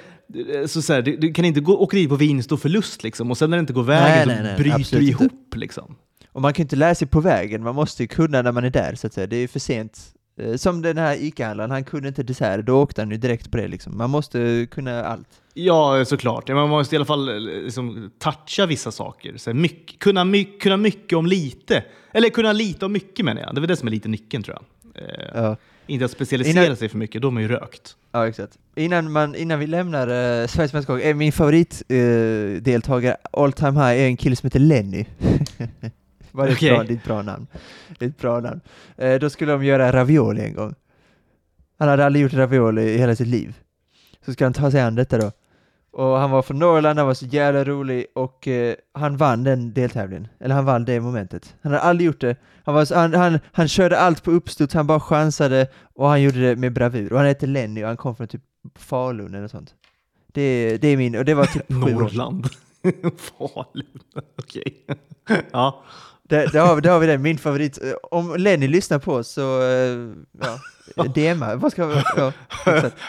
[0.68, 3.32] Så så här, du, du kan inte gå, åka dit på vinst och förlust liksom,
[3.32, 5.56] och sen när det inte går vägen Nej, så nej, nej, bryter du ihop.
[5.56, 5.96] Liksom.
[6.32, 8.64] Och man kan ju inte lära sig på vägen, man måste ju kunna när man
[8.64, 9.28] är där så att säga.
[9.28, 10.14] Det är ju för sent.
[10.38, 13.58] Eh, Som den här ICA-handlaren, han kunde inte dessert, då åkte han ju direkt på
[13.58, 13.98] det liksom.
[13.98, 15.28] Man måste kunna allt.
[15.54, 16.48] Ja, såklart.
[16.50, 19.38] Man måste i alla fall eh, liksom, toucha vissa saker.
[19.38, 21.84] Så mycket, kunna, my, kunna mycket om lite.
[22.14, 23.56] Eller kunna lite om mycket menar jag.
[23.56, 25.04] Det är väl det som är lite nyckeln tror jag.
[25.04, 27.96] Eh, Ja, Inte att specialisera Innan- sig för mycket, då är man ju rökt.
[28.12, 28.58] ja exakt.
[28.76, 34.02] Innan, man, innan vi lämnar uh, Sveriges Mästerkock, är min favoritdeltagare deltagare all time high
[34.02, 35.06] är en kille som heter Lenny.
[36.46, 36.70] Det, Okej.
[36.70, 37.48] ett bra, är ett bra namn.
[38.00, 38.62] Det är ett bra namn.
[38.98, 40.76] Eh, då skulle de göra ravioli en gång.
[41.80, 43.56] Han hade aldrig gjort ravioli i hela sitt liv.
[44.26, 45.32] Så ska han ta sig an detta då.
[45.92, 49.74] Och han var från Norrland, han var så jävla rolig och eh, han vann den
[49.74, 50.28] deltävlingen.
[50.40, 51.56] Eller han vann det momentet.
[51.62, 52.36] Han hade aldrig gjort det.
[52.64, 56.22] Han, var, så- han, han, han körde allt på uppstuds, han bara chansade och han
[56.22, 57.12] gjorde det med bravur.
[57.14, 58.42] Och han heter Lenny och han kom från typ
[58.76, 59.76] Falun eller sånt.
[60.34, 61.70] Det, det är min, och det var typ.
[61.70, 62.48] Norrland.
[63.18, 64.00] Falun.
[64.38, 64.86] Okej.
[65.52, 65.84] ja.
[66.28, 67.84] Där, där, har vi, där har vi det, min favorit.
[67.84, 69.98] Eh, Om Lenny lyssnar på oss så, eh,
[70.96, 71.56] ja, DMa.
[71.56, 72.32] Vad ska vi, ja.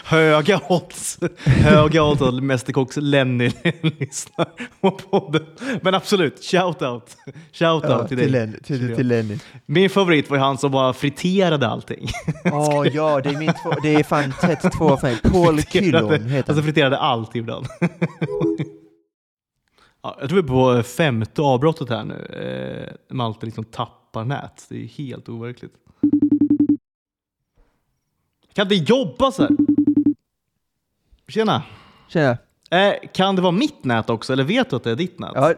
[0.03, 1.19] Höga odds.
[1.45, 3.51] Höga odds att Mästerkocks Lenny
[3.99, 4.47] lyssnar
[4.81, 5.45] på podden.
[5.81, 7.17] Men absolut, shout out.
[7.53, 8.31] Shout ja, till, till.
[8.31, 9.37] Lenny, till, till Lenny.
[9.65, 12.09] Min favorit var ju han som bara friterade allting.
[12.45, 15.17] Åh ja, det är min två, det är fan tätt två för mig.
[15.23, 16.63] Paul Kyllon heter Alltså han.
[16.63, 17.65] friterade allt ibland.
[20.01, 22.25] Ja, jag tror vi är på femte avbrottet här nu.
[22.25, 24.65] Eh, Malte liksom tappar nät.
[24.69, 25.73] Det är helt overkligt.
[28.53, 29.51] Kan det jobba så här?
[31.27, 31.63] Tjena!
[32.09, 32.37] Tjena.
[32.71, 35.31] Eh, kan det vara mitt nät också, eller vet du att det är ditt nät?
[35.35, 35.49] Ja,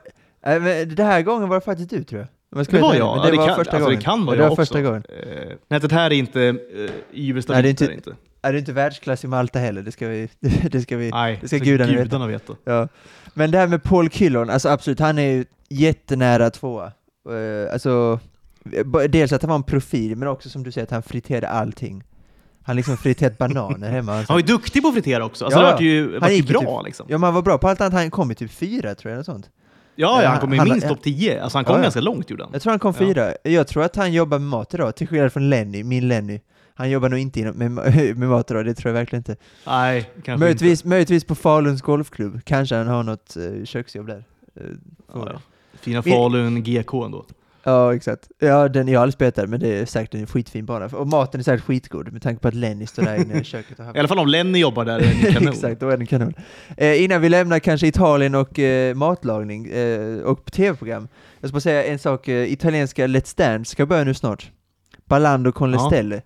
[0.41, 2.27] äh, men det här gången var det faktiskt du tror jag.
[2.59, 3.17] Jag det var jag.
[3.17, 3.99] men Ja, Det, var kan, första alltså, gången.
[3.99, 4.87] Det kan vara det jag var första också.
[4.87, 5.03] gången.
[5.09, 7.83] Eh, nätet här är inte eh, Nej, Iverstad det är inte.
[7.83, 8.21] inte- Inte, inte.
[8.41, 9.81] Är du inte världsklass i Malta heller?
[9.81, 10.29] Det ska vi...
[10.71, 12.03] Det ska vi Nej, det ska gudarna veta.
[12.03, 12.53] gudarna veta.
[12.63, 12.87] Ja.
[13.33, 16.91] Men det här med Paul Kyllon, alltså absolut, han är ju jättenära tvåa.
[17.29, 18.19] Uh, alltså,
[18.63, 21.47] b- dels att han var en profil, men också som du säger att han friterade
[21.49, 22.03] allting.
[22.63, 24.13] Han liksom friterat bananer hemma.
[24.15, 25.45] Han var ju duktig på att fritera också.
[25.45, 27.05] Alltså, Ja, det vart ju, vart ju gick ju bra typ- liksom.
[27.09, 27.93] Ja, men han var bra på allt annat.
[27.93, 29.49] Han kom ju typ fyra, tror jag, eller sånt.
[29.95, 30.89] Ja, ja, han han- kom ju han- minst ja.
[30.89, 31.41] topp 10.
[31.43, 31.83] Alltså han kom Ja, ja.
[31.83, 32.49] ganska långt gjorde han.
[32.53, 33.05] Jag tror han kom Ja.
[33.05, 33.33] fyra.
[33.43, 36.39] Jag tror att han jobbar med mat idag, till skillnad från Lenny, min Lenny.
[36.75, 37.71] Han jobbar nog inte inom, med,
[38.17, 39.35] med mat idag, det tror jag verkligen inte.
[39.67, 44.23] Nej, kanske Möjligtvis, möjligtvis på Faluns golfklubb, kanske han har något uh, köksjobb där.
[44.55, 44.79] Eh, inte.
[45.13, 45.41] Ja, ja.
[45.79, 47.25] Fina Vi- Falun GK ändå.
[47.63, 48.31] Ja, exakt.
[48.39, 50.85] Ja, den, jag har aldrig spelat där, men det är säkert en skitfin bana.
[50.85, 53.79] Och maten är säkert skitgod, med tanke på att Lenny står där inne i köket
[53.79, 55.53] och I alla fall om Lenny jobbar där är det kanon.
[55.53, 56.33] Exakt, då är den kanon.
[56.77, 61.07] Eh, innan vi lämnar kanske Italien och eh, matlagning eh, och tv-program.
[61.39, 64.51] Jag ska bara säga en sak, eh, italienska Let's Dance ska börja nu snart.
[65.05, 65.87] Ballando con le Ja.
[65.87, 66.21] stelle.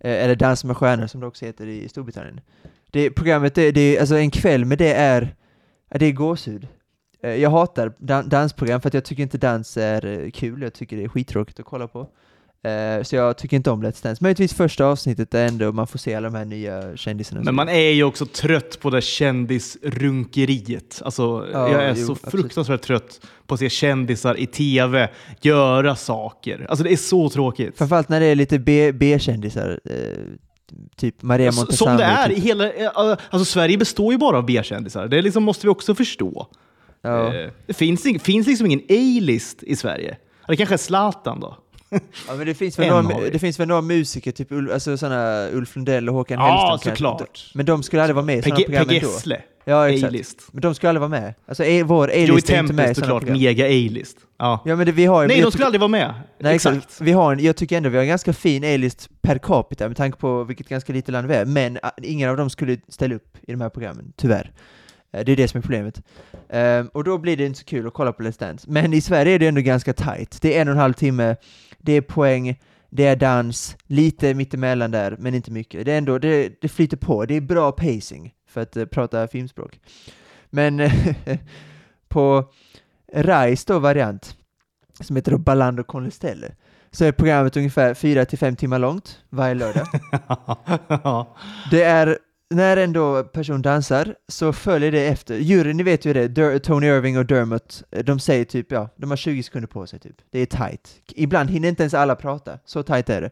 [0.00, 2.40] Eh, eller Dansa med stjärnor som det också heter i Storbritannien.
[2.90, 5.34] Det, programmet, det, det, alltså en kväll med det är,
[5.88, 6.68] det är gåshud.
[7.22, 10.72] Eh, jag hatar dan- dansprogram för att jag tycker inte dans är eh, kul, jag
[10.74, 12.08] tycker det är skittråkigt att kolla på.
[12.64, 14.24] Eh, så jag tycker inte om Let's Dance.
[14.24, 17.42] Möjligtvis första avsnittet är ändå man får se alla de här nya kändisarna.
[17.44, 21.02] Men man är ju också trött på det kändisrunkeriet.
[21.04, 22.30] Alltså, Ja, jag är jo, så absolut.
[22.42, 25.08] fruktansvärt trött på att se kändisar i tv
[25.40, 26.66] göra saker.
[26.68, 27.78] Alltså det är så tråkigt.
[27.78, 28.58] Framförallt när det är lite
[28.92, 29.94] B-kändisar, eh,
[30.96, 31.76] typ Maria Montazami.
[31.76, 32.38] Som det är typ.
[32.38, 32.72] i hela...
[32.72, 35.08] eh, Alltså Sverige består ju bara av B-kändisar.
[35.08, 36.46] Det liksom måste vi också förstå.
[37.02, 37.32] Ja.
[37.66, 40.16] Det finns, finns liksom ingen A-list i Sverige.
[40.48, 41.56] Det kanske är Zlatan då.
[42.28, 44.96] ja, men det finns, väl En några, det finns väl några musiker, typ Ul- alltså
[44.96, 47.04] såna Ulf Lundell och Håkan Ja, Hellström kanske.
[47.18, 47.50] såklart.
[47.54, 48.94] Men de skulle aldrig vara med i sådana program ändå.
[48.94, 50.08] Gessle, Ja, exakt.
[50.12, 50.42] A-list.
[50.52, 51.34] Men de skulle aldrig vara med.
[51.46, 53.38] Alltså vår Joey A-list är inte med i såklart, program.
[53.42, 54.16] mega A-list.
[54.38, 54.62] Ja.
[54.64, 55.26] Ja men det, vi har.
[55.26, 56.14] Nej, de skulle aldrig vara med.
[56.38, 56.76] Nej, exakt.
[56.76, 57.00] exakt.
[57.00, 59.96] Vi har en, jag tycker ändå vi har en ganska fin A-list per capita med
[59.96, 63.14] tanke på vilket ganska litet land vi är, men ah, ingen av dem skulle ställa
[63.14, 64.52] upp i de här programmen, tyvärr.
[65.12, 66.02] Eh, Det är det som är problemet.
[66.50, 68.66] Ehm, och då blir det inte så kul att kolla på Let's Dance.
[68.70, 70.38] Men i Sverige är det ändå ganska tight.
[70.42, 71.36] Det är en och en halv timme,
[71.82, 75.84] det är poäng, det är dans, lite mittemellan där, men inte mycket.
[75.84, 79.28] Det är ändå, det, det flyter på, det är bra pacing, för att eh, prata
[79.28, 79.80] filmspråk.
[80.50, 80.90] Men
[82.08, 82.44] på
[83.14, 84.36] Rais då variant,
[85.00, 86.54] som heter då Ballando con le stelle,
[86.90, 89.86] så är programmet ungefär 4-5 timmar långt varje lördag.
[91.70, 92.18] Det är,
[92.50, 96.58] när en då person dansar så följer det efter, juryn, ni vet ju det, Dur-
[96.58, 100.16] Tony Irving och Dermot, de säger typ, ja, de har 20 sekunder på sig typ.
[100.30, 100.88] Det är tight.
[101.14, 103.30] Ibland hinner inte ens alla prata, så tight är det.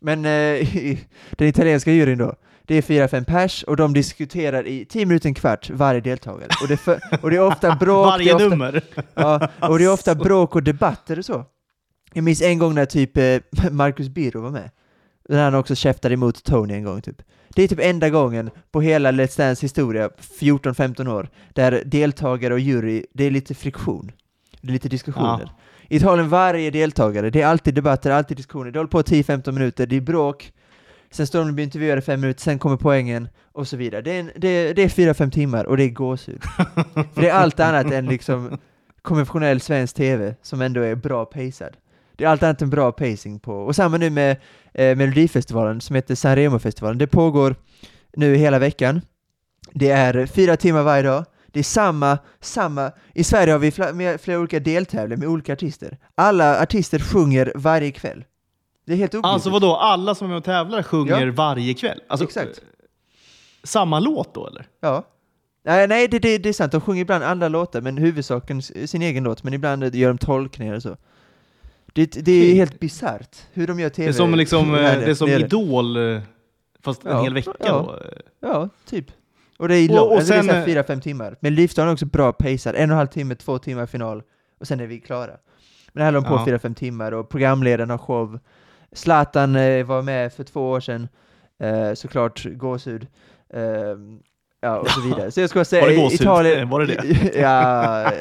[0.00, 0.68] Men eh,
[1.30, 5.34] den italienska juryn då, det är 4-5 pers och de diskuterar i 10 minuter, en
[5.34, 6.48] kvart varje deltagare.
[6.62, 8.82] Och det, för, och det är ofta bråk, Varje ofta, nummer.
[9.14, 11.44] Ja, och det är ofta bråk och debatter och så.
[12.12, 14.70] Jag minns en gång när typ eh, Marcus Birro var med.
[15.28, 17.22] När han också käftade emot Tony en gång typ.
[17.48, 20.10] Det är typ enda gången på hela Let's Dance historia,
[20.40, 24.12] 14-15 år, där deltagare och jury, det är lite friktion.
[24.60, 25.52] Det är lite diskussioner.
[25.88, 28.70] I Italien, varje deltagare, det är alltid debatter, alltid diskussioner.
[28.70, 30.52] Det håller på 10-15 minuter, det är bråk,
[31.10, 34.02] sen står de och blir intervjuade fem minuter, sen kommer poängen och så vidare.
[34.02, 36.42] Det är, en, det det är 4-5 timmar och det är gåshud.
[37.14, 38.58] För det är allt annat än liksom
[39.02, 41.76] konventionell svensk tv som ändå är bra pacad.
[42.16, 44.36] Det är allt annat än bra pacing på, och samma nu med
[44.74, 46.98] eh, Melodifestivalen som heter Sanremo-festivalen.
[46.98, 47.56] Det pågår
[48.16, 49.00] nu hela veckan.
[49.72, 51.24] Det är fyra timmar varje dag.
[51.46, 55.98] Det är samma, samma, i Sverige har vi flera, flera olika deltävlingar med olika artister.
[56.14, 58.24] Alla artister sjunger varje kväll.
[58.86, 59.34] Det är helt obegripligt.
[59.34, 61.32] Alltså vadå, alla som är med och tävlar sjunger Ja.
[61.36, 62.00] varje kväll?
[62.08, 62.48] Alltså, Exakt.
[62.58, 62.64] eh,
[63.64, 64.66] Samma låt då eller?
[64.80, 65.04] Ja.
[65.64, 69.02] Nej, nej det, det, det är sant, de sjunger ibland andra låtar, men huvudsaken sin
[69.02, 70.96] egen låt, men ibland gör de tolkningar och så.
[71.94, 74.06] Det, det är helt bisarrt hur de gör tv.
[74.06, 76.20] Det är som, liksom, eh, det är som är Idol, eh,
[76.82, 77.66] fast en Ja, hel vecka ja.
[77.68, 78.00] då.
[78.48, 79.06] Ja, typ.
[79.58, 81.36] Och det är Och- långt, och alltså det är sen, eh, fyra, fem timmar.
[81.40, 84.22] Men Livsdagen är också bra pacead, en och en halv timme, två timmar final,
[84.60, 85.30] och sen är vi klara.
[85.92, 86.44] Men det här höll de på Ja.
[86.44, 88.38] fyra, fem timmar och programledaren har show.
[88.92, 91.08] Zlatan eh, var med för två år sedan,
[91.62, 93.06] eh, såklart gåshud.
[94.64, 95.30] Ja, och så vidare.
[95.30, 96.20] Så jag skulle säga Var det gåshud?
[96.20, 96.68] Italien...
[96.68, 97.30] Var det det?
[97.40, 98.12] ja,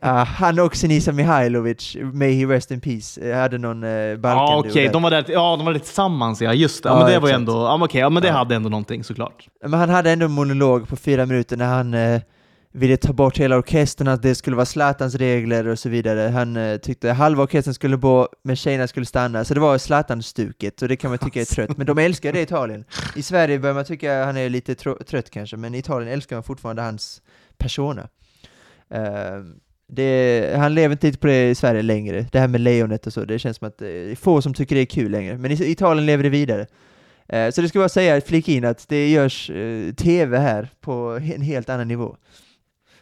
[0.00, 4.58] ja, han och Sinisa Mihailovic, may he rest in peace, hade någon eh, Balkan Ja
[4.58, 6.88] okej, de var där, ja, de var där tillsammans ja, just det.
[6.88, 8.68] Ja, Ja, men det var ju ändå, ja, men okej, ja men det hade ändå
[8.68, 9.48] någonting såklart.
[9.62, 12.20] Men han hade ändå en monolog på fyra minuter när han eh,
[12.76, 16.20] ville ta bort hela orkestern, att det skulle vara Zlatans regler och så vidare.
[16.20, 19.44] Han eh, tyckte halva orkestern skulle gå, men tjejerna skulle stanna.
[19.44, 21.76] Så det var Zlatan-stuket, och det kan man tycka är trött.
[21.76, 22.84] Men de älskar det i Italien.
[23.16, 26.42] I Sverige börjar man tycka han är lite trött kanske, men i Italien älskar man
[26.42, 27.22] fortfarande hans
[27.58, 28.08] persona.
[28.90, 29.00] Eh,
[29.88, 33.12] det, han lever inte lite på det i Sverige längre, det här med lejonet och
[33.12, 35.38] så, det känns som att det är få som tycker det är kul längre.
[35.38, 36.66] Men i Italien lever det vidare.
[37.28, 41.20] Eh, Så det ska jag säga, flika in att det görs eh, TV här på
[41.34, 42.16] en helt annan nivå.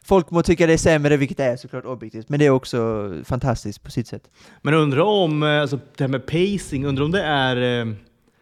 [0.06, 3.10] Folk må tycka det är sämre, vilket det är såklart objektivt, men det är också
[3.24, 4.30] fantastiskt på sitt sätt.
[4.62, 7.92] Men undrar om, eh, alltså, det här med pacing, undrar om det är eh,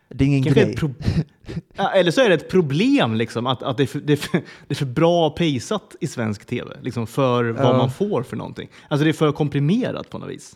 [0.09, 0.77] Det är ingen grej.
[1.95, 4.39] Eller så är det ett problem liksom, att, att det, är för, det, är för,
[4.39, 7.77] det är för bra paceat i svensk tv, liksom, för vad Ja.
[7.77, 8.69] man får för någonting.
[8.89, 10.53] Alltså det är för komprimerat på något vis.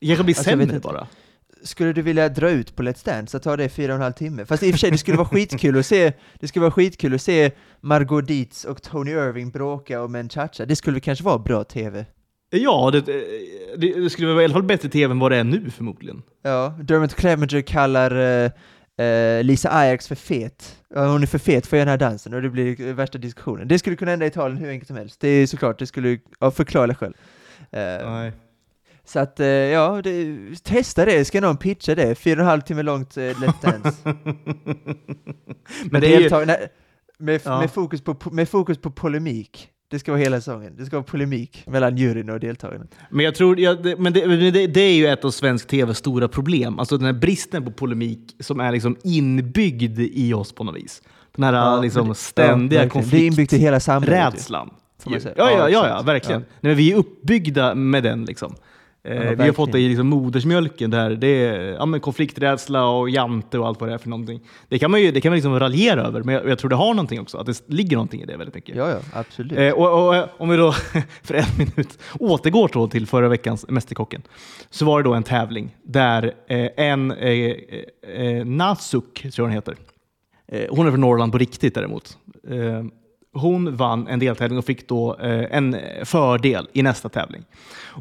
[0.00, 1.06] Det kanske blir Alltså, sämre inte.
[1.64, 4.12] Skulle du vilja dra ut på Let's Dance, att ta det fyra och en halv
[4.12, 4.44] timme?
[4.46, 7.14] Fast i och för sig, det skulle vara skitkul att se, det skulle vara skitkul
[7.14, 7.50] att se
[7.80, 10.66] Margot Dietz och Tony Irving bråka om en cha-cha.
[10.66, 12.04] Det skulle kanske vara bra TV.
[12.50, 13.00] Ja, det,
[13.76, 16.22] det, det skulle vara i alla fall bättre tv än vad det är nu förmodligen.
[16.42, 18.44] Ja, Dermot Clemenger kallar
[18.96, 20.76] eh, Lisa Ajax för fet.
[20.94, 23.68] Ja, hon är för fet för den här dansen och det blir värsta diskussionen.
[23.68, 25.20] Det skulle kunna hända i Italien hur enkelt som helst.
[25.20, 27.14] Det är såklart, det skulle, ja, förklara det själv.
[27.70, 28.32] Eh, Nej.
[29.06, 32.14] Så att, eh, ja, det, testa det, ska någon pitcha det?
[32.14, 34.14] Fyra och en halv timme långt eh, Let's Dance.
[35.84, 36.68] Men det är ju, nej,
[37.18, 37.60] med, Ja.
[37.60, 39.68] med, fokus på, med fokus på polemik.
[39.90, 40.74] Det ska vara hela säsongen.
[40.76, 42.84] Det ska vara polemik mellan juryn och deltagarna.
[43.10, 45.68] Men jag tror, ja, det, men det, men det, det är ju ett av svensk
[45.68, 46.78] TVs stora problem.
[46.78, 51.02] Alltså den här bristen på polemik som är liksom inbyggd i oss på något vis.
[51.36, 53.08] Den här Ja, liksom ständiga ja, verkligen.
[53.10, 54.40] Det är inbyggt i hela samhället.
[55.22, 55.34] säga.
[55.36, 56.40] Ja, ja, Ja, ja, verkligen.
[56.40, 58.24] Nej, men vi är uppbyggda med den.
[58.24, 58.54] Liksom.
[59.04, 60.90] Eh, vi har fått det i liksom modersmjölken.
[60.90, 61.10] Där.
[61.10, 64.40] Det är ja, men konflikträdsla och jante och allt vad det är för någonting.
[64.68, 66.76] Det kan man ju det kan man liksom raljera över, men jag, jag tror det
[66.76, 67.38] har någonting också.
[67.38, 68.76] Att det ligger någonting i det väldigt mycket.
[68.76, 69.58] Ja, ja, absolut.
[69.58, 70.72] Eh, och, och, eh, om vi då
[71.22, 74.22] för en minut återgår då till förra veckans Mästerkocken,
[74.70, 77.54] så var det då en tävling där eh, en eh,
[78.16, 79.76] eh, Nasuk, tror jag hon heter,
[80.70, 82.18] hon är från Norrland på riktigt däremot,
[83.34, 87.42] hon vann en deltävling och fick då eh, en fördel i nästa tävling.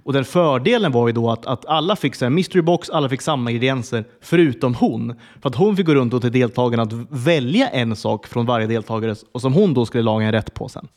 [0.04, 3.10] Och den fördelen var ju då att, att alla fick så här mystery box, alla
[3.10, 5.15] fick samma ingredienser förutom hon.
[5.41, 8.67] För att hon fick gå runt och till deltagarna att välja en sak från varje
[8.67, 10.88] deltagare och som hon då skulle laga en rätt på sen.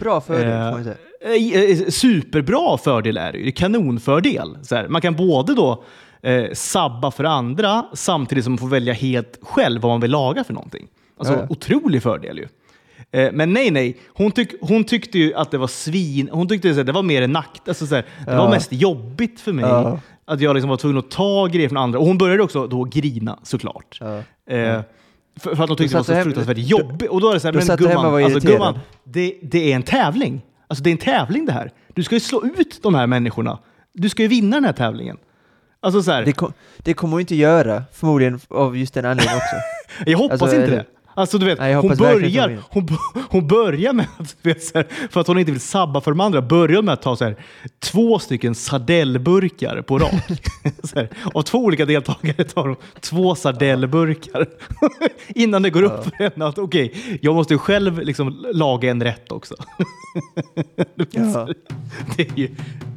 [0.00, 1.30] Bra fördel, Eh.
[1.32, 3.52] Eh, eh, Superbra fördel är det ju.
[3.52, 4.58] Kanonfördel.
[4.62, 5.84] Så här, man kan både då
[6.22, 10.44] eh, sabba för andra samtidigt som man får välja helt själv vad man vill laga
[10.44, 10.88] för någonting.
[11.18, 11.46] Alltså ja.
[11.48, 12.48] otrolig fördel ju.
[13.12, 13.96] Eh, men nej, nej.
[14.14, 16.28] Hon, tyck, hon tyckte ju att det var svin...
[16.32, 17.60] Hon tyckte att det var mer en nack...
[17.68, 19.64] Alltså, så här, det var mest jobbigt för mig
[20.24, 21.98] att jag liksom var tvungen att ta grejer från andra.
[21.98, 23.98] Och hon började också då grina såklart.
[24.50, 24.80] Eh,
[25.40, 27.10] för, för att hon tyckte det var så hem- fruktansvärt jobbigt.
[27.10, 29.82] Och då är det så här, då men gumman, alltså, gumman det, det är en
[29.82, 30.42] tävling.
[30.68, 31.70] Alltså det är en tävling det här.
[31.94, 33.58] Du ska ju slå ut de här människorna.
[33.92, 35.16] Du ska ju vinna den här tävlingen.
[35.80, 39.36] Alltså så här, Det, kom, det kommer hon inte göra, förmodligen av just den anledningen
[39.36, 39.56] också.
[40.10, 40.84] jag hoppas alltså, inte det- det.
[41.14, 42.88] Alltså du vet, Nej, hon, börjar, hon,
[43.28, 46.20] hon börjar med att, vet, så här, för att hon inte vill sabba för de
[46.20, 47.36] andra, börjar med att ta så här,
[47.78, 50.22] två stycken sardellburkar på rad.
[51.34, 54.46] av två olika deltagare tar hon två sardellburkar
[55.28, 59.32] innan det går upp för henne att okej, jag måste själv liksom laga en rätt
[59.32, 59.54] också.
[62.16, 62.48] Det, är ju,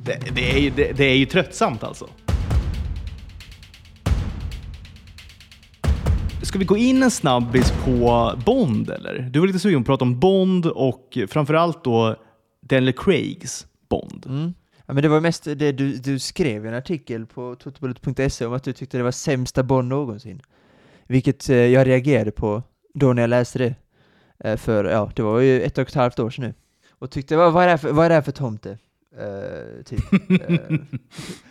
[0.04, 2.08] det, det, är ju, det, det är ju tröttsamt alltså.
[6.46, 9.30] Ska vi gå in en snabbis på Bond eller?
[9.32, 12.16] Du var lite sugen på att prata om Bond och framförallt då
[12.62, 14.26] Daniel Craigs Bond.
[14.26, 14.54] Mm.
[14.86, 18.54] Ja, men det var mest det du, du skrev i en artikel på totobullet.se om
[18.54, 20.42] att du tyckte det var sämsta Bond någonsin.
[21.08, 23.76] Vilket eh, jag reagerade på då när jag läste det.
[24.40, 26.54] Eh, för, ja, det var ju ett och ett halvt år sedan nu.
[26.90, 28.78] Och tyckte, vad, vad, är, det här för, vad är det här för tomte?
[29.20, 30.00] Eh, typ.
[30.50, 30.60] Eh,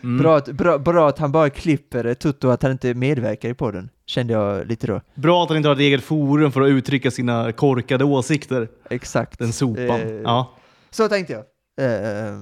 [0.03, 0.19] Mm.
[0.19, 3.91] bra, att, bra, bra att han bara klipper Toto, att han inte medverkar i podden.
[4.07, 5.01] Kände jag lite då.
[5.15, 8.69] Bra att han inte har ett eget forum för att uttrycka sina korkade åsikter.
[8.91, 9.39] Exakt.
[9.39, 10.01] Den sopan.
[10.01, 10.55] Eh, ja.
[10.91, 11.43] Så tänkte jag.
[11.87, 12.35] Eh,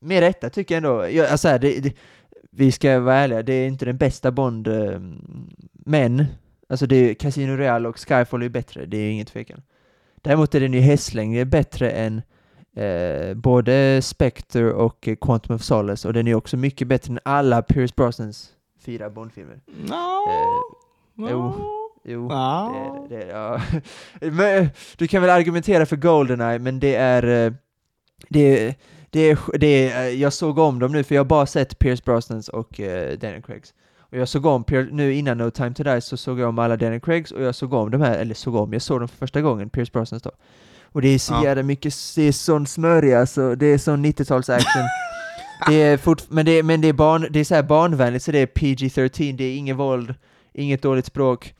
[0.00, 1.08] med rätta tycker jag ändå.
[1.10, 1.92] Jag, alltså här, det, det,
[2.50, 5.00] vi ska vara ärliga, det är inte den bästa Bond, eh,
[5.72, 6.24] men
[6.68, 9.62] alltså det är Casino Real och Skyfall är bättre, det är ingen tvekan.
[10.22, 12.22] Däremot är den ju hästlängd bättre än
[12.76, 17.18] eh, både Spectre och eh, Quantum of Solace och den är också mycket bättre än
[17.22, 18.50] alla Pierce Brosnans
[18.80, 19.60] fyra Bond-filmer.
[19.66, 19.94] No.
[21.24, 21.54] Eh, jo.
[22.04, 23.06] Jo, Ja.
[23.08, 23.60] det, det, ja.
[24.30, 27.46] men, du kan väl argumentera för Goldeneye, men det är...
[27.46, 27.52] eh,
[28.28, 28.74] Det,
[29.10, 32.48] det, det är, jag såg om dem nu, för jag har bara sett Pierce Brosnans
[32.48, 32.86] och uh,
[33.18, 33.74] Daniel Craigs.
[34.00, 36.76] Och jag såg om, nu innan No Time To Die, så såg jag om alla
[36.76, 39.16] Daniel Craigs, och jag såg om de här, eller såg om, jag såg dem för
[39.16, 40.30] första gången, Pierce Brosnans då.
[40.92, 41.44] Och det är så Ja.
[41.44, 44.82] jävla mycket, det är sån smörja alltså, det är sån 90-tals action.
[45.68, 48.24] det är fort, men det är, men det är, barn, det är så här barnvänligt,
[48.24, 50.14] så det är PG-13, det är inget våld,
[50.54, 51.54] inget dåligt språk.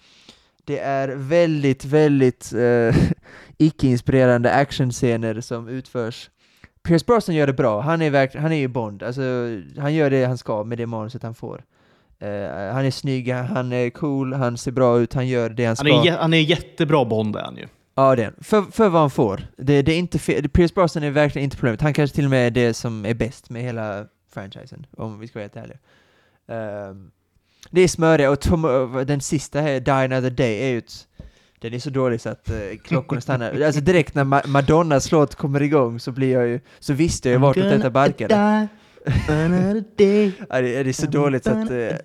[0.64, 2.96] Det är väldigt, väldigt eh,
[3.58, 6.30] icke-inspirerande actionscener som utförs.
[6.82, 9.22] Pierce Brosnan gör det bra, han är, verk, han är ju Bond, alltså,
[9.78, 11.64] han gör det han ska med det manuset han får.
[12.20, 12.28] Eh,
[12.74, 15.86] han är snygg, han är cool, han ser bra ut, han gör det han Han
[16.02, 16.08] ska.
[16.12, 17.66] är, han är jättebra Bond är han ju.
[17.98, 19.46] Ja, det är för, för vad han får.
[19.56, 21.80] Det, det är inte fe- Pierce Brosnan är verkligen inte problemet.
[21.80, 25.28] Han kanske till och med är det som är bäst med hela franchisen, om vi
[25.28, 25.78] ska vara helt ärliga.
[26.48, 27.10] Ehm,
[27.70, 28.62] det är smöriga, och Tom,
[29.06, 31.06] den sista här, Die Another Day, är ju ett,
[31.60, 33.60] den är så dålig så att uh, klockorna stannar.
[33.66, 37.32] alltså direkt när Ma- Madonnas låt kommer igång så blir jag ju, så visste jag
[37.34, 38.34] ju vartåt detta barkade.
[40.48, 41.96] Ja, det, det är så dåligt så att, eh,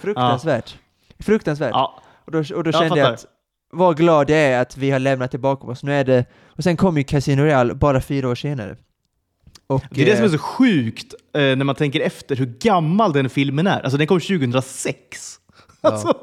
[0.00, 0.76] fruktansvärt.
[1.18, 1.70] Fruktansvärt.
[1.72, 3.26] Ja, Och då, och då kände jag att,
[3.72, 5.82] vad glad jag är att vi har lämnat det bakom oss.
[5.82, 8.76] Nu är det, och sen kom ju Casino Real bara fyra år senare.
[9.66, 12.46] Och, det är det som är eh, så sjukt eh, när man tänker efter hur
[12.46, 13.80] gammal den filmen är.
[13.80, 15.36] Alltså den kom 2006.
[15.80, 16.14] Alltså,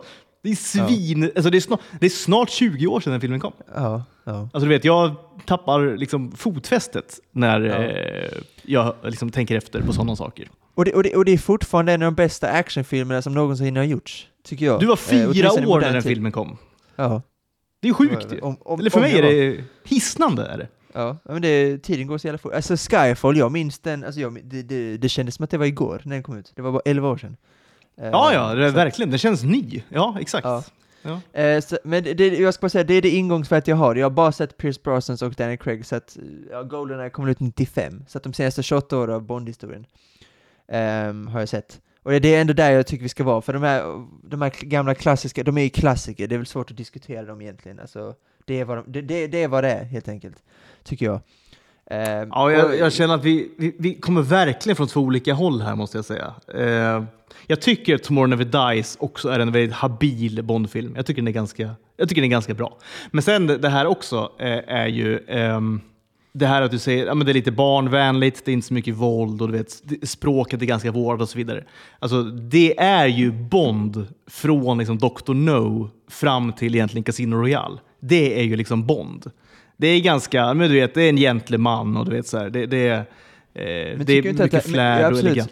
[0.44, 1.24] det är svin...
[1.36, 3.54] Alltså, det, är snart, det är snart 20 år sedan den filmen kom.
[3.76, 4.40] Ja, ja.
[4.54, 7.76] Alltså du vet, jag tappar liksom fotfästet när Ja.
[7.84, 8.32] eh,
[8.64, 10.50] jag liksom tänker efter på sådana saker.
[10.76, 13.76] Och, det, och, det, och det är fortfarande en av de bästa actionfilmerna som någonsin
[13.76, 14.80] har gjorts, tycker jag.
[14.80, 16.10] Du var Eh, fyra i år när den tid.
[16.12, 16.58] filmen kom.
[16.96, 17.22] Ja.
[17.80, 18.40] Det är sjukt ju.
[18.40, 20.46] Om, om, Eller för om mig är det hisnande.
[20.46, 20.68] Är det.
[20.94, 22.54] Ja, men det, tiden går så jävla fort.
[22.54, 25.66] Alltså Skyfall, jag minns den, alltså jag, det, det, det kändes som att det var
[25.66, 26.52] igår när den kom ut.
[26.56, 27.38] Det var bara 11 år sedan.
[28.02, 29.10] Eh, Ja, ja, det verkligen.
[29.10, 29.84] Den känns ny.
[29.90, 30.46] Ja, exakt.
[30.46, 30.64] Ja.
[31.02, 31.40] Ja.
[31.42, 33.96] Eh, så, men det, det, jag ska bara säga, det är det ingångsvärdet jag har.
[33.96, 36.18] Jag har bara sett Pierce Brosnans och Daniel Craig, så att
[36.52, 38.04] ja, Goldeneye kommer ut 95.
[38.08, 39.86] Så att de senaste 28 åren av Bond-historien
[40.68, 41.82] ehm, har jag sett.
[42.08, 44.52] Och det är ändå där jag tycker vi ska vara, för de här, de här
[44.62, 47.80] gamla klassiska, de är ju klassiker, det är väl svårt att diskutera dem egentligen.
[47.80, 48.14] Alltså,
[48.46, 50.38] det, är vad de, det, det, är vad det är, helt enkelt.
[50.84, 51.20] Tycker jag.
[51.92, 55.34] Ehm, Ja, och- jag, jag känner att vi, vi, vi kommer verkligen från två olika
[55.34, 56.34] håll här måste jag säga.
[56.56, 57.04] Eh,
[57.48, 60.94] jag tycker att Tomorrow Never Dies också är en väldigt habil Bondfilm.
[60.96, 62.78] Jag tycker den är ganska, jag tycker den är ganska bra.
[63.12, 65.82] Men sen det det här också eh, är ju ehm,
[66.38, 68.68] det här att du säger att ja, men det är lite barnvänligt, det är inte
[68.68, 71.64] så mycket våld och du vet, språket är ganska vårdat och så vidare.
[72.00, 75.34] Alltså, det är ju Bond från liksom Dr.
[75.34, 77.78] No fram till egentligen Casino Royale.
[78.00, 79.32] Det är ju liksom Bond.
[79.78, 82.50] Det är ganska, men du vet, det är en gentleman och du vet så här,
[82.50, 85.52] det, det är, eh, det är att mycket men- flärd och elegant.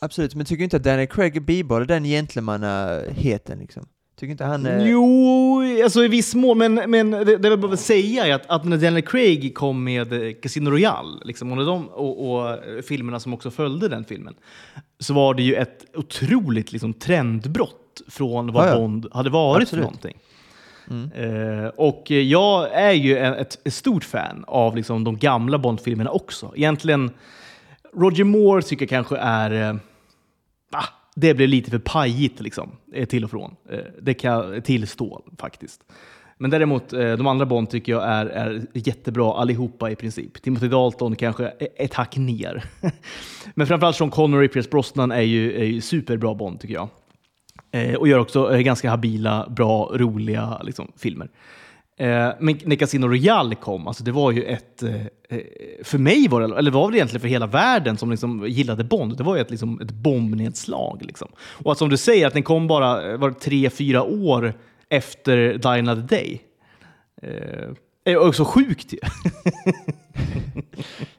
[0.00, 3.86] Absolut, men tycker du inte att Daniel Craig bibehåller den gentlemannaheten liksom?
[4.22, 4.66] Tycker inte han...
[4.66, 8.46] eh, Jo, alltså i viss mån, men, men det, det jag behöver säga är att,
[8.46, 12.82] att när Daniel Craig kom med eh, Casino Royale liksom, och, de, och, och eh,
[12.82, 14.34] filmerna som också följde den filmen,
[14.98, 18.76] så var det ju ett otroligt liksom, trendbrott från vad Ja, ja.
[18.76, 19.84] Bond hade varit Absolut.
[19.84, 20.18] för någonting.
[20.90, 21.64] Mm.
[21.64, 26.10] Eh, och jag är ju en, ett, ett stort fan av liksom, de gamla Bond-filmerna
[26.10, 26.52] också.
[26.56, 27.10] Egentligen,
[27.96, 29.78] Roger Moore tycker jag kanske är...
[30.72, 33.56] Ah, det blev lite för pajigt liksom, eh, till och från.
[33.70, 35.80] Eh, det kan jag tillstå faktiskt.
[36.38, 40.42] Men däremot, eh, de andra Bond tycker jag är, är jättebra allihopa i princip.
[40.42, 42.64] Timothy Dalton kanske är ett hack ner.
[43.54, 46.88] Men framförallt Sean Connery, Pierce Brosnan är ju, är ju superbra Bond tycker jag.
[47.98, 51.28] Och gör också ganska habila, bra, roliga liksom, filmer.
[51.96, 54.82] Eh, men när Casino Royale kom, alltså det var ju ett...
[54.82, 55.40] Eh, eh,
[55.84, 59.16] för mig var det, eller var det egentligen för hela världen som liksom gillade Bond,
[59.16, 61.02] det var ju ett, liksom, ett bombnedslag.
[61.02, 61.28] Liksom.
[61.38, 64.54] Och att som du säger, att den kom bara eh, var det tre, fyra år
[64.88, 66.42] efter Die Another Day.
[67.22, 67.68] Eh,
[68.04, 68.98] är också sjukt ju.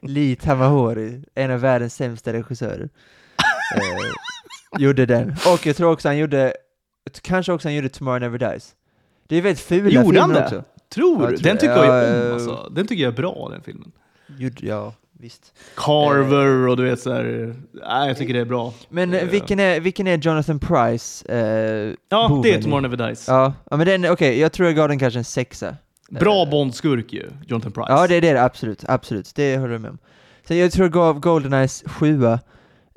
[0.00, 2.88] Lee Tamahori, en av världens sämsta regissörer,
[3.76, 5.30] eh, gjorde den.
[5.30, 6.54] Och jag tror också han gjorde,
[7.22, 8.74] kanske också han gjorde Tomorrow Never Dies.
[9.34, 10.44] Det är väldigt fula Gjorde han det?
[10.44, 10.64] också.
[10.94, 11.32] Tror du?
[11.34, 12.26] jag Den tycker jag Ja, ju om.
[12.28, 12.68] eh, Alltså.
[12.74, 13.92] Den tycker jag är bra, den filmen.
[14.60, 15.52] Ja, visst.
[15.76, 17.54] Carver och du vet såhär.
[17.72, 18.72] Nej, jag tycker det är bra.
[18.88, 21.28] Men eh, Eh, vilken är, vilken är Jonathan Price?
[21.28, 23.28] Eh, Ja, boven det är Tomorrow Never Dies.
[23.28, 25.76] Ja, ja men den, okej, jag tror jag gav den kanske en sexa.
[26.10, 27.86] Bra Eh, Bond-skurk ju, Jonathan Price.
[27.92, 29.98] Ja, det är det, absolut, absolut, det håller jag med om.
[30.48, 32.40] Sen jag tror jag gav Goldeneyes sjua,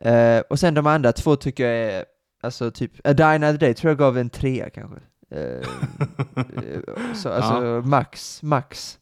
[0.01, 2.05] eh, och sen de andra två tycker jag är,
[2.43, 4.97] alltså typ, A Die Another Day tror jag gav en trea kanske.
[5.31, 8.99] Eh, eh, så, alltså max, max.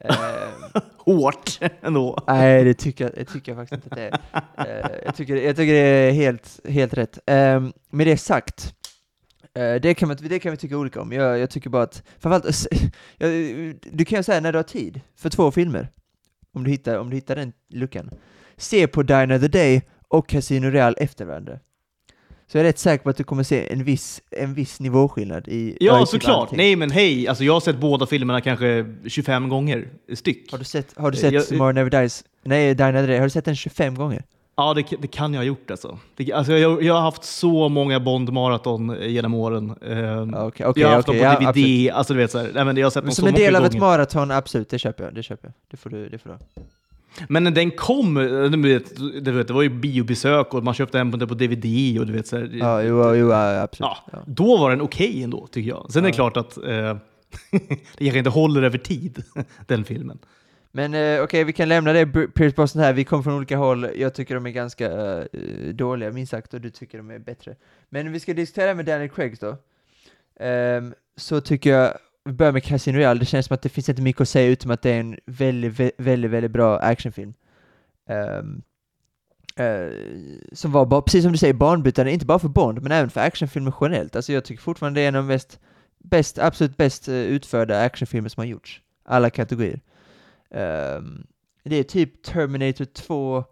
[0.00, 0.14] Eh,
[0.98, 2.18] Hårt ändå.
[2.26, 4.22] nej, det tycker, jag, det tycker jag faktiskt inte att
[4.56, 4.82] det är.
[4.82, 7.18] Eh, jag, tycker, jag tycker det är helt, helt rätt.
[7.26, 8.74] Eh, med det sagt,
[9.54, 11.12] eh, det, kan man, det kan vi tycka olika om.
[11.12, 12.66] Jag, jag tycker bara att, framförallt,
[13.16, 13.30] jag,
[13.82, 15.88] du kan ju säga när du har tid för två filmer,
[16.52, 18.10] om du hittar, om du hittar den luckan.
[18.56, 21.58] Se på Die Another Day och Casino Real efter varandra.
[22.48, 25.48] Så jag är rätt säker på att du kommer se en viss, en viss nivåskillnad
[25.48, 26.50] i ja, Ja, såklart.
[26.52, 27.28] Nej, men hej.
[27.28, 30.50] Alltså, jag har sett båda filmerna kanske 25 gånger styck.
[30.52, 32.24] Har du sett, har du sett Jag- Tomorrow Never Dies?
[32.44, 33.16] Nej, Die Another Day.
[33.18, 34.22] Har du sett den 25 gånger?
[34.56, 35.98] Ja, det, det kan jag ha gjort alltså.
[36.16, 39.74] Det, alltså jag, jag har haft så många Bond-maraton eh, genom åren.
[39.86, 41.92] Eh, Ja, Okej, okej, jag har haft okej, dem ja, på DVD, absolut.
[41.92, 43.56] alltså du vet så här, nej, men jag har sett Men dem som en del
[43.56, 43.86] av ett gånger.
[43.86, 45.14] maraton, absolut, det köper jag.
[45.14, 45.52] Det köper jag.
[45.70, 46.62] Det får du, det får du.
[47.28, 48.14] Men när den kom,
[48.52, 51.98] du vet, du vet, det var ju biobesök och man köpte hem den på DVD
[52.00, 53.90] och du vet så här, Ja, jo, jo, ja, absolut.
[53.90, 54.18] Ja, Ja.
[54.26, 55.86] då var den okej ändå, tycker jag.
[55.92, 56.30] Sen är det Ja.
[56.30, 56.62] klart att eh,
[57.98, 59.22] det kanske inte håller över tid,
[59.66, 60.18] den filmen.
[60.72, 62.92] Men eh, okej, vi kan lämna det Pierce Brosnan här.
[62.92, 63.86] Vi kommer från olika håll.
[63.96, 64.86] Jag tycker de är ganska
[65.22, 65.28] eh,
[65.74, 67.54] dåliga, minst sagt, och du tycker de är bättre.
[67.90, 69.56] Men vi ska diskutera med Daniel Craig då.
[70.40, 71.92] Ehm, så tycker jag,
[72.26, 73.20] vi börjar med Casino Royale.
[73.20, 75.18] Det känns som att det finns inte mycket att säga utom att det är en
[75.26, 77.34] väldigt, väldigt, väldigt, väldigt bra actionfilm.
[78.08, 78.62] Um,
[79.60, 79.92] uh,
[80.52, 83.20] som var, bara, precis som du säger, banbrytande, inte bara för Bond, men även för
[83.20, 84.16] actionfilmer generellt.
[84.16, 85.60] Alltså jag tycker fortfarande det är en av de mest,
[85.98, 88.80] bäst, absolut bäst eh, utförda actionfilmer som har gjorts.
[89.04, 89.80] Alla kategorier.
[90.50, 91.26] Um,
[91.64, 93.44] det är typ Terminator 2,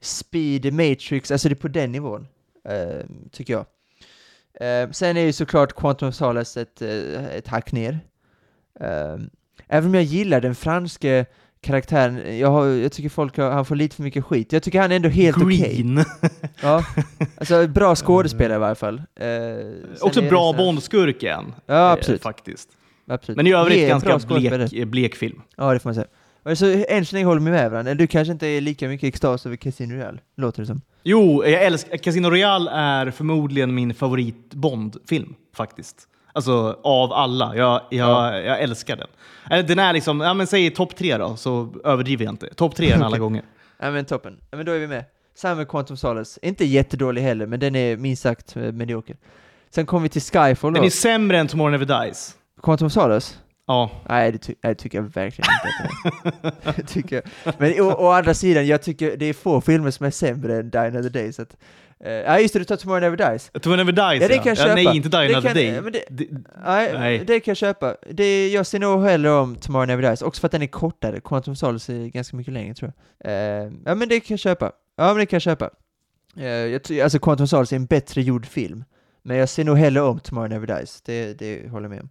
[0.00, 2.26] Speed, Matrix, alltså det är på den nivån,
[2.70, 3.66] uh, tycker jag.
[4.60, 8.00] Uh, sen är ju såklart Quantum of Solace ett, eh, ett hack ner.
[8.80, 9.30] Ehm,
[9.68, 11.26] även om jag gillar den franske
[11.62, 14.52] karaktären, jag, har, jag tycker folk har, han får lite för mycket skit.
[14.52, 15.58] Jag tycker han är ändå helt okej.
[15.76, 16.04] Green.
[16.62, 16.84] Ja,
[17.36, 19.02] alltså bra skådespelare i varje fall.
[19.20, 21.52] Ehm, Också bra så här- Bond-skurk igen.
[21.66, 22.22] Ja, eh, absolt.
[22.22, 22.68] Faktiskt.
[23.08, 23.36] absolut.
[23.36, 25.42] Men i övrigt Ge ganska blek, blek film.
[25.56, 26.06] Ja, det får man säga.
[26.42, 27.94] Alltså, än så länge håller vi med varandra.
[27.94, 30.80] Du kanske inte är lika mycket extas över Casino Royale, låter det som.
[31.02, 35.96] Jo, jag älskar, Casino Royale är förmodligen min favorit Bond-film faktiskt.
[36.32, 37.56] Alltså av alla.
[37.56, 39.08] Jag, jag, jag älskar den.
[39.50, 42.54] Eller, Den är liksom, ja men säg topp tre då, så överdriver jag inte.
[42.54, 43.42] Topp tre alla gånger.
[43.78, 44.36] Ja men toppen.
[44.50, 45.04] Ja, men då är vi med.
[45.34, 46.40] Samma med Quantum Solace.
[46.42, 49.16] Inte jättedålig heller, men den är minst sagt eh, medioker.
[49.70, 50.86] Sen kommer vi till Skyfall Den då.
[50.86, 52.34] är sämre än Tomorrow Never Dies.
[52.62, 53.34] Quantum Solace?
[53.66, 53.90] Ja.
[54.08, 56.52] Nej, det, ty- nej, det tycker jag verkligen inte.
[56.76, 57.54] Det tycker jag.
[57.58, 60.70] Men å, å andra sidan, jag tycker det är få filmer som är sämre än
[60.70, 61.56] Die Another Day, så att...
[62.04, 63.50] eh, Ja, just det, du tar Tomorrow Never Dies.
[63.62, 64.74] Tomorrow Never Dies Ja, det kan jag köpa.
[64.74, 65.70] Nej, inte Det Another Day.
[65.92, 66.28] det- Det-
[66.64, 67.18] Nej, Nej.
[67.26, 67.96] det kan jag köpa.
[68.10, 71.20] Det, jag ser nog hellre om Tomorrow Never Dies, också för att den är kortare.
[71.20, 73.30] Quantum Solace är ganska mycket längre tror jag.
[73.32, 74.72] Eh, ja men det kan jag köpa.
[74.96, 75.70] Ja men det kan jag köpa.
[76.36, 78.84] Eh, jag alltså Quantum Solace är en bättre gjord film.
[79.22, 82.08] Men jag ser nog hellre om Tomorrow Never Dies, det, det håller jag med om.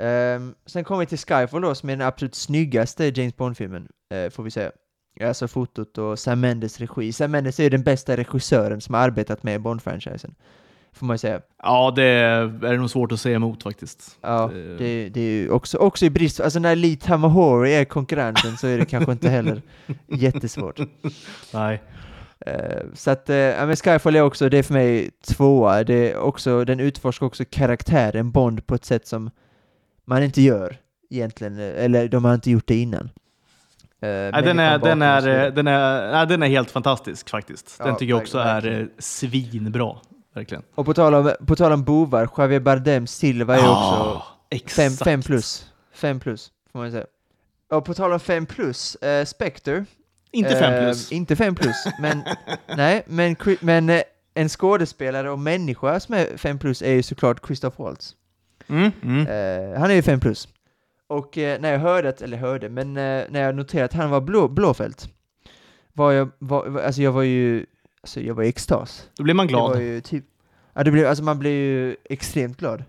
[0.00, 4.30] Ehm, sen kommer vi till Skyfall då, som är den absolut snyggaste James Bond-filmen, eh,
[4.30, 4.70] får vi säga.
[5.20, 7.12] Alltså fotot och Sam Mendes regi.
[7.12, 10.34] Sam Mendes är ju den bästa regissören som har arbetat med Bond-franchisen.
[10.92, 11.40] Får man ju säga.
[11.62, 14.18] Ja, det är nog svårt att säga emot faktiskt.
[14.20, 14.76] Ja, Eh.
[14.78, 18.66] det, det är ju också, också i brist, alltså när Lee Tamahori är konkurrenten så
[18.66, 19.62] är det kanske inte heller
[20.06, 20.80] jättesvårt.
[21.54, 21.82] Nej.
[22.46, 26.10] Eh, så att, uh, ja men Skyfall är också, det är för mig tvåa, det
[26.12, 29.30] är också, den utforskar också karaktären Bond på ett sätt som
[30.04, 30.76] man inte gör
[31.10, 33.10] egentligen, eh, eller de har inte gjort det innan.
[34.02, 37.78] Eh, människan den, är, den, är, den, är, nej, den är helt fantastisk faktiskt.
[37.78, 38.76] Den Ja, tycker jag också verkligen.
[38.76, 39.96] är eh, svinbra.
[40.34, 40.62] Verkligen.
[40.74, 45.04] Och på tal om, på tal om bovar, Javier Bardem Silva är också Fem, exakt.
[45.04, 45.66] fem plus.
[45.94, 47.06] Fem plus, får man säga.
[47.70, 49.84] Och på tal om fem plus, eh, Spectre.
[50.32, 51.12] Inte fem eh, plus.
[51.12, 52.22] inte fem plus, men,
[52.76, 54.02] nej, men, men eh,
[54.34, 58.14] en skådespelare och människa som är fem plus är ju såklart Christoph Waltz.
[58.68, 59.26] Mm, mm.
[59.26, 60.48] Eh, han är ju fem plus.
[61.10, 64.10] Och eh, när jag hörde, att, eller hörde, men eh, när jag noterade att han
[64.10, 65.08] var blå, Blåfält,
[65.92, 67.66] var jag, var, alltså jag var ju,
[68.02, 69.08] alltså jag var i extas.
[69.16, 69.82] Då blir man Det var glad.
[69.82, 70.24] ju typ,
[70.74, 72.84] ja det blev, alltså man blev ju extremt glad.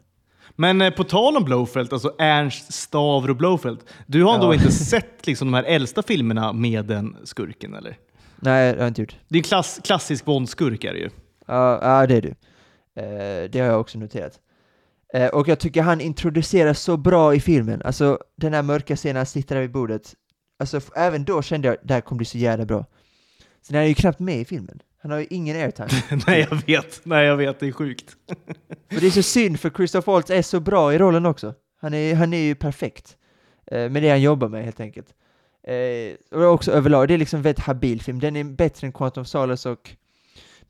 [0.55, 3.79] Men eh, på tal om Blofeld, alltså Ernst Stavro Blofeld.
[4.07, 4.41] Du har Ja.
[4.41, 7.97] då inte sett liksom, de här äldsta filmerna med den skurken eller?
[8.39, 9.15] Nej, det har jag inte gjort.
[9.27, 11.09] Det är en klass, klassisk Bond-skurk är det ju.
[11.45, 12.29] Ja, ja det är du.
[12.95, 14.39] Eh, det har jag också noterat.
[15.13, 17.81] Eh, och jag tycker han introduceras så bra i filmen.
[17.85, 20.15] Alltså den här mörka scenen, han sitter där vid bordet.
[20.59, 22.85] Alltså även då kände jag, det här kommer bli så jävla bra.
[23.61, 24.79] Sen är han ju knappt med i filmen.
[25.01, 26.21] Han har ju ingen airtime.
[26.27, 27.01] Nej, jag vet.
[27.03, 27.59] Nej, jag vet.
[27.59, 28.15] Det är sjukt.
[28.67, 31.53] och det är så synd för Christoph Waltz är så bra i rollen också.
[31.81, 33.17] Han är, han är ju perfekt.
[33.67, 35.07] Eh, med det han jobbar med helt enkelt.
[35.67, 38.19] Eh, och också överlag, det är liksom en väldigt habil film.
[38.19, 39.95] Den är bättre än Quantum Solace och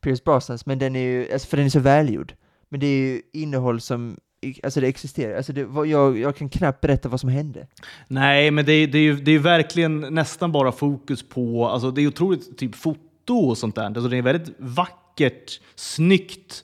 [0.01, 2.33] Pierce Brosnans, men den är ju, alltså för den är så välgjord.
[2.69, 4.17] Men det är ju innehåll som
[4.63, 5.37] alltså det existerar.
[5.37, 7.67] Alltså det, jag, jag kan knappt berätta vad som hände.
[8.07, 11.91] Nej, men det, är- det, är ju, det är verkligen nästan bara fokus på, alltså
[11.91, 13.83] det är otroligt typ foto och sånt där.
[13.85, 16.63] Alltså det är väldigt vackert, snyggt.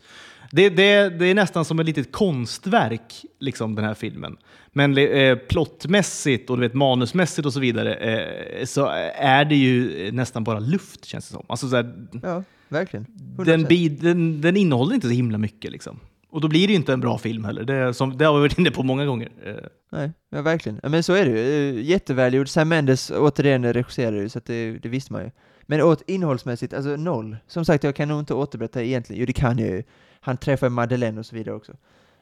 [0.51, 4.37] Det, det, det är nästan som ett litet konstverk, liksom den här filmen.
[4.73, 10.11] Men eh, plottmässigt och du vet, manusmässigt och så vidare eh, så är det ju
[10.11, 11.45] nästan bara luft känns det som.
[11.49, 13.05] Alltså, så här, Ja, verkligen.
[13.37, 13.45] 100%.
[13.45, 15.71] den, den, den innehåller inte så himla mycket.
[15.71, 15.99] Liksom.
[16.37, 17.63] Och då blir det ju inte en bra film heller.
[17.63, 19.29] Det, som, det har vi varit inne på många gånger.
[19.45, 19.53] Eh,
[19.91, 20.79] Nej, ja verkligen.
[20.83, 21.79] Men så är det ju.
[21.79, 22.49] Eh, Jättevälgjord.
[22.49, 25.31] Sam Mendes återigen regisserar ju, så det, det visste man ju.
[25.61, 27.37] Men åt innehållsmässigt, alltså noll.
[27.47, 29.19] Som sagt, jag kan nog inte återberätta egentligen.
[29.19, 29.83] Jo, det kan jag ju.
[30.19, 31.71] Han träffar Madeleine och så vidare också.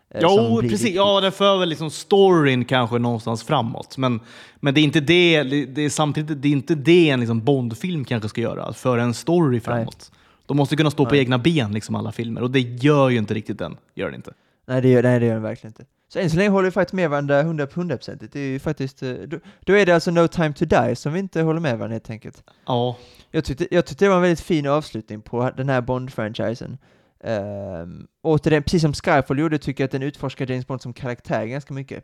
[0.10, 0.72] Eh, Jo, precis.
[0.82, 0.96] viktigt.
[0.96, 3.98] Ja, den för väl liksom storyn kanske någonstans framåt.
[3.98, 4.20] Men,
[4.56, 8.06] men det är inte det, det är samtidigt det är inte det en liksom Bondfilm
[8.06, 10.12] kanske ska göra, föra en story framåt.
[10.46, 11.20] De måste kunna stå på Nej.
[11.20, 12.42] egna ben, liksom alla filmer.
[12.42, 13.78] Och det gör ju inte riktigt den.
[13.96, 14.34] Gör den inte.
[14.68, 15.86] Nej, det gör, nej, det gör den verkligen inte.
[16.08, 18.34] Så än så länge håller vi faktiskt med varandra 100 hundraprocentigt.
[18.34, 21.14] Det är ju faktiskt, eh, då, då är det alltså No Time To Die som
[21.14, 22.44] vi inte håller med varandra helt enkelt.
[22.66, 22.98] Ja,
[23.32, 26.78] Jag tyckte, jag tyckte det var en väldigt fin avslutning på den här Bond-franchisen.
[27.24, 31.46] Um, återigen, precis som Skyfall gjorde, tycker jag att den utforskar James Bond som karaktär
[31.46, 32.04] ganska mycket.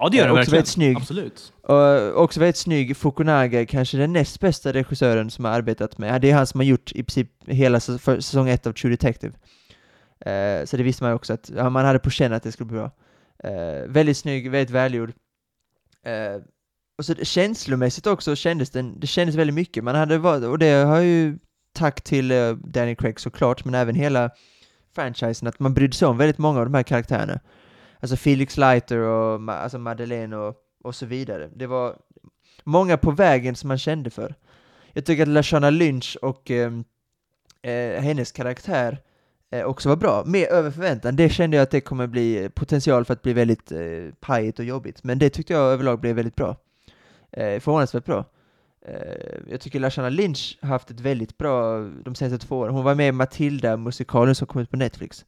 [0.00, 0.56] Ja det gör Eh, den också verkligen.
[0.56, 0.96] väldigt snygg.
[0.96, 1.52] Absolut.
[1.62, 6.30] Och också väldigt snygg, Fukunaga, kanske den näst bästa regissören som har arbetat med, det
[6.30, 9.32] är han som har gjort i princip hela säsong ett av True Detective.
[10.26, 12.78] Eh, så det visste man också att, man hade på känn att det skulle bli
[12.78, 12.90] bra.
[13.44, 15.12] Eh, väldigt snygg, väldigt välgjord.
[16.06, 16.42] Eh,
[16.98, 20.58] och så det- känslomässigt också kändes den, det kändes väldigt mycket, man hade varit, och
[20.58, 21.38] det har ju
[21.72, 24.30] tack till uh, Danny Craig såklart, men även hela
[24.94, 27.40] franchisen, att man brydde sig om väldigt många av de här karaktärerna.
[28.00, 31.50] Alltså Felix Leiter och Ma- alltså Madeleine och, och så vidare.
[31.54, 31.96] Det var
[32.64, 34.34] många på vägen som man kände för.
[34.92, 36.84] Jag tycker att Lashana Lynch och ehm,
[37.62, 38.98] eh, hennes karaktär
[39.50, 40.22] eh, också var bra.
[40.26, 41.16] Mer över förväntan.
[41.16, 43.80] Det kände jag att det kommer bli potential för att bli väldigt eh,
[44.20, 45.04] pajigt och jobbigt.
[45.04, 46.56] Men det tyckte jag överlag blev väldigt bra.
[47.32, 48.24] Eh, förvånansvärt bra.
[48.86, 52.74] Eh, jag tycker Lashana Lynch har haft ett väldigt bra de senaste två åren.
[52.74, 55.24] Hon var med i Matilda-musikalen som kom ut på Netflix.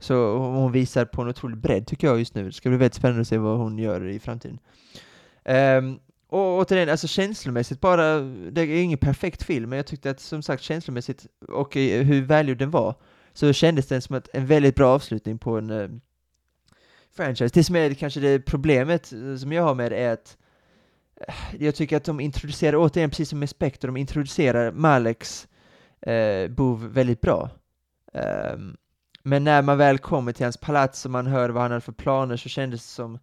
[0.00, 2.44] Så hon visar på en otrolig bredd tycker jag just nu.
[2.44, 4.58] Det ska bli väldigt spännande att se vad hon gör i framtiden.
[5.44, 8.20] Um, och återigen, alltså känslomässigt bara,
[8.50, 12.58] det är ingen perfekt film, men jag tyckte att som sagt känslomässigt och hur välgjord
[12.58, 12.94] den var,
[13.32, 15.88] så kändes den som att en väldigt bra avslutning på en eh,
[17.16, 17.54] franchise.
[17.54, 20.36] Det som är kanske det problemet eh, som jag har med det är att
[21.20, 25.48] eh, jag tycker att de introducerar, återigen precis som med Spectre, de introducerar Maleks
[26.00, 27.50] eh, bov väldigt bra.
[28.52, 28.76] Um,
[29.26, 31.92] men när man väl kommer till hans palats och man hör vad han hade för
[31.92, 33.18] planer så kändes det som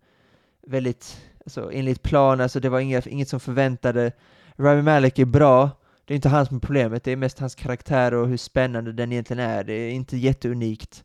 [0.67, 4.11] väldigt, alltså enligt plan, alltså det var inget, inget som förväntade.
[4.55, 5.69] Rami Malek är bra,
[6.05, 8.91] det är inte han som är problemet, det är mest hans karaktär och hur spännande
[8.91, 11.03] den egentligen är, det är inte jätteunikt.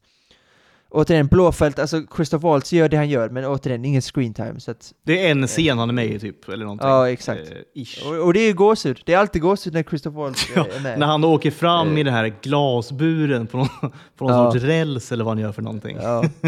[0.91, 4.93] Återigen, Blåfält, alltså Christoph Waltz gör det han gör, men återigen, ingen screentime, så att,
[5.07, 6.89] Det är en scen han är med i typ, eller någonting.
[6.89, 7.41] Ja, exakt.
[7.51, 10.81] Eh, och, och det är gåshud, det är alltid gåshud när Christoph Waltz Ja, är
[10.81, 10.99] med.
[10.99, 11.99] När han åker fram Eh.
[11.99, 13.69] i den här glasburen på någon,
[14.17, 14.53] på någon Ja.
[14.53, 15.97] sorts räls eller vad han gör för någonting.
[16.03, 16.25] Ja,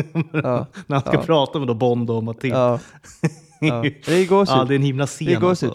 [0.86, 2.80] När han ska prata med då Bond och Matilda.
[3.60, 4.56] det är gåshud.
[4.58, 5.68] Ja, det är en himla scen Det är gåshud.
[5.70, 5.74] alltså.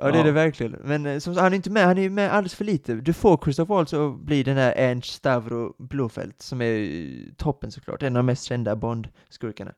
[0.00, 0.24] Ja det är Ja.
[0.24, 0.76] det verkligen.
[0.84, 2.94] Men eh, som, han är inte med, han är med alldeles för lite.
[2.94, 7.70] Du får Christoph Waltz att bli den här Ernst Stavro Blofeld, som är eh, toppen
[7.72, 9.72] såklart, en av de mest kända Bond-skurkarna.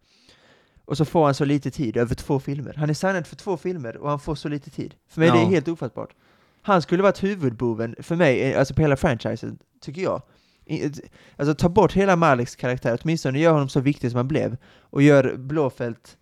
[0.84, 2.74] Och så får han så lite tid över två filmer.
[2.78, 4.94] Han är signad för två filmer och han får så lite tid.
[5.08, 5.48] För mig är det Ja.
[5.48, 6.10] helt ofattbart.
[6.62, 10.22] Han skulle varit huvudboven för mig, eh, alltså på hela franchisen, tycker jag.
[10.66, 11.00] Ett-
[11.36, 15.02] Alltså ta bort hela Maleks karaktär, åtminstone gör honom så viktig som han blev, och
[15.02, 16.16] gör Blåfält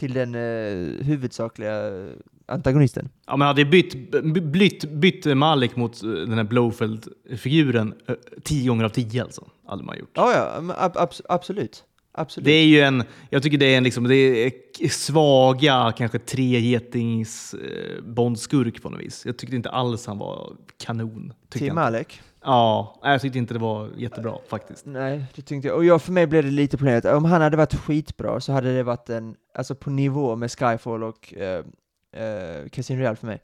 [0.00, 2.08] till den eh, huvudsakliga eh,
[2.46, 3.08] antagonisten.
[3.26, 8.68] Ja, men hade bytt, by- bytt, bytt Malik mot eh, den här Blowfeld-figuren eh, tio
[8.68, 9.48] gånger av tio alltså.
[9.66, 10.10] Hade man gjort.
[10.14, 11.84] Ja, ja, ab abs absolut.
[12.12, 12.44] Absolut.
[12.44, 14.52] Det är ju en, jag tycker det är en liksom, det är
[14.88, 19.26] svaga, kanske tre getings eh, Bond-skurk på något vis.
[19.26, 20.52] Jag tyckte inte alls han var
[20.84, 21.32] kanon.
[21.48, 21.72] Till.
[21.72, 22.20] Malek?
[22.42, 24.86] Ja, jag tyckte inte det var jättebra faktiskt.
[24.86, 25.76] Nej, det tyckte jag.
[25.76, 27.04] Och jag, för mig blev det lite problemet.
[27.04, 31.02] Om han hade varit skitbra så hade det varit en, alltså på nivå med Skyfall
[31.02, 31.64] och eh,
[32.12, 33.42] eh, Casino Real för mig.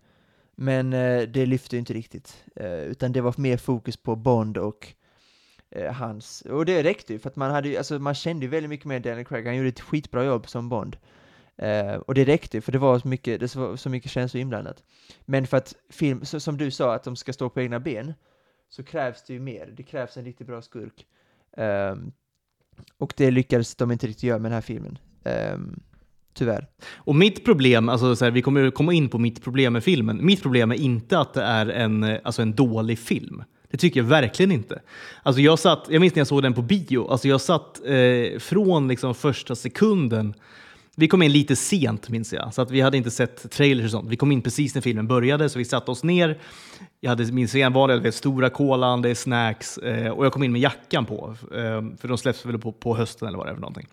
[0.57, 2.45] Men eh, det lyfte ju inte riktigt.
[2.57, 4.95] Eh, utan det var mer fokus på Bond och
[5.71, 8.51] eh, hans, och det räckte ju för att man hade ju, alltså man kände ju
[8.51, 10.97] väldigt mycket med Daniel Craig, han gjorde ett skitbra jobb som Bond.
[11.63, 14.41] Uh, och det räckte ju, för det var så mycket, det var så mycket känslor
[14.41, 14.83] inblandat.
[15.25, 18.15] Men för att film, så, som du sa, att de ska stå på egna ben,
[18.69, 19.73] så krävs det ju mer.
[19.77, 21.07] Det krävs en riktigt bra skurk.
[21.57, 22.13] Um,
[22.99, 24.99] och det lyckades de inte riktigt göra med den här filmen.
[25.55, 25.81] Um,
[26.35, 26.67] tyvärr.
[26.95, 30.27] Och mitt problem, alltså så här, vi kommer komma in på mitt problem med filmen.
[30.27, 33.45] Mitt problem är inte att det är en, alltså en dålig film.
[33.71, 34.81] Det Det tycker jag verkligen inte.
[35.23, 38.39] Alltså jag, satt, jag minns när jag såg den på bio, alltså jag satt eh,
[38.39, 40.35] från liksom första sekunden
[40.99, 43.91] vi kom in lite sent minns jag, så att vi hade inte sett trailers och
[43.91, 44.09] sånt.
[44.09, 46.39] Vi kom in precis när filmen började, så vi satte oss ner.
[47.01, 50.53] Jag hade min sedvanliga vet, stora kolan, det är snacks eh, och jag kom in
[50.53, 53.55] med jackan på, eh, för de släpps väl på, på hösten eller vad det är
[53.55, 53.87] för någonting.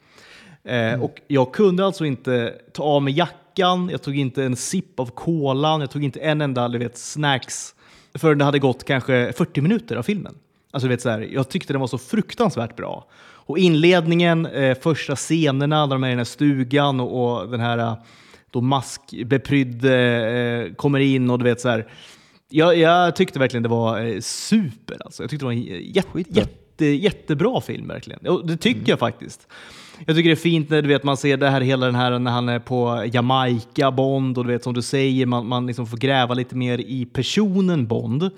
[0.63, 1.01] Eh, mm.
[1.01, 5.05] Och jag kunde alltså inte ta av mig jackan, jag tog inte en sipp av
[5.05, 7.75] kolan, jag tog inte en enda vet, snacks
[8.13, 10.35] förrän det hade gått kanske 40 minuter av filmen.
[10.71, 13.07] Alltså, vet, så här, jag tyckte den var så fruktansvärt bra.
[13.45, 17.59] Och inledningen, eh, första scenerna när de är i den här stugan och, och den
[17.59, 17.95] här eh,
[18.51, 19.95] då maskbeprydde
[20.67, 21.87] eh, kommer in och du vet så här.
[22.49, 24.97] Jag, jag tyckte verkligen det var eh, super.
[25.05, 25.23] Alltså.
[25.23, 28.27] Jag tyckte det var en jätte, jätte, jättebra film verkligen.
[28.27, 28.89] Och det tycker mm.
[28.89, 29.47] jag faktiskt.
[30.05, 32.19] Jag tycker det är fint när du vet, man ser det här, hela den här
[32.19, 35.87] när han är på Jamaica, Bond, och du vet som du säger, man, man liksom
[35.87, 38.29] får gräva lite mer i personen Bond.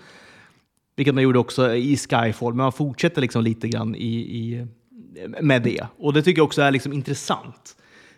[0.95, 4.67] Vilket man gjorde också i Skyfall, men man fortsätter liksom lite grann i, i
[5.41, 5.85] med det.
[5.97, 7.75] Och det tycker jag också är liksom intressant.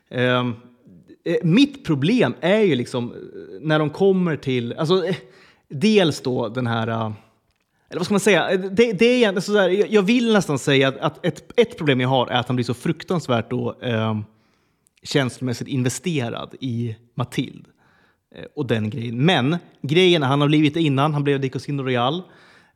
[0.09, 0.55] Ehm,
[1.25, 3.17] eh, mitt problem är ju liksom eh,
[3.61, 5.15] när de kommer till, alltså eh,
[5.69, 7.11] dels då den här, eh,
[7.89, 10.97] eller vad ska man säga, det, det är egentligen sådär, jag vill nästan säga att,
[10.97, 14.19] att, ett, ett problem jag har är att han blir så fruktansvärt då, eh,
[15.03, 17.69] känslomässigt investerad i Matilde
[18.55, 19.25] och den grejen.
[19.25, 22.23] Men grejen, han har blivit det innan, han blev Dicosino Royal.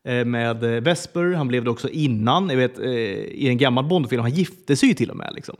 [0.04, 1.34] Eh, med eh, Vesper.
[1.34, 2.49] Han blev det också innan.
[2.49, 5.32] Jag vet, eh, I en gammal Bond-film, han gifte sig ju till och med.
[5.36, 5.56] Liksom,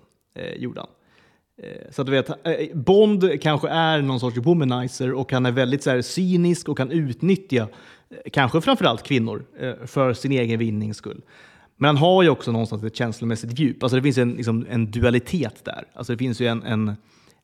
[0.56, 0.89] gjorde han.
[1.89, 2.30] Så att du vet,
[2.74, 6.92] Bond kanske är någon sorts womanizer och han är väldigt så här, cynisk och kan
[6.92, 7.68] utnyttja
[8.32, 9.46] kanske framförallt kvinnor
[9.86, 11.22] för sin egen vinnings skull.
[11.76, 13.84] Men han har ju också någonstans ett känslomässigt djup.
[13.84, 15.84] Alltså det finns en, liksom, en dualitet där.
[15.94, 16.96] Alltså det finns ju en, en,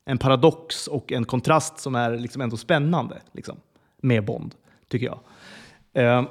[0.06, 3.58] en paradox och en kontrast som är liksom ändå spännande liksom,
[4.02, 4.56] med Bond,
[4.88, 6.28] tycker jag.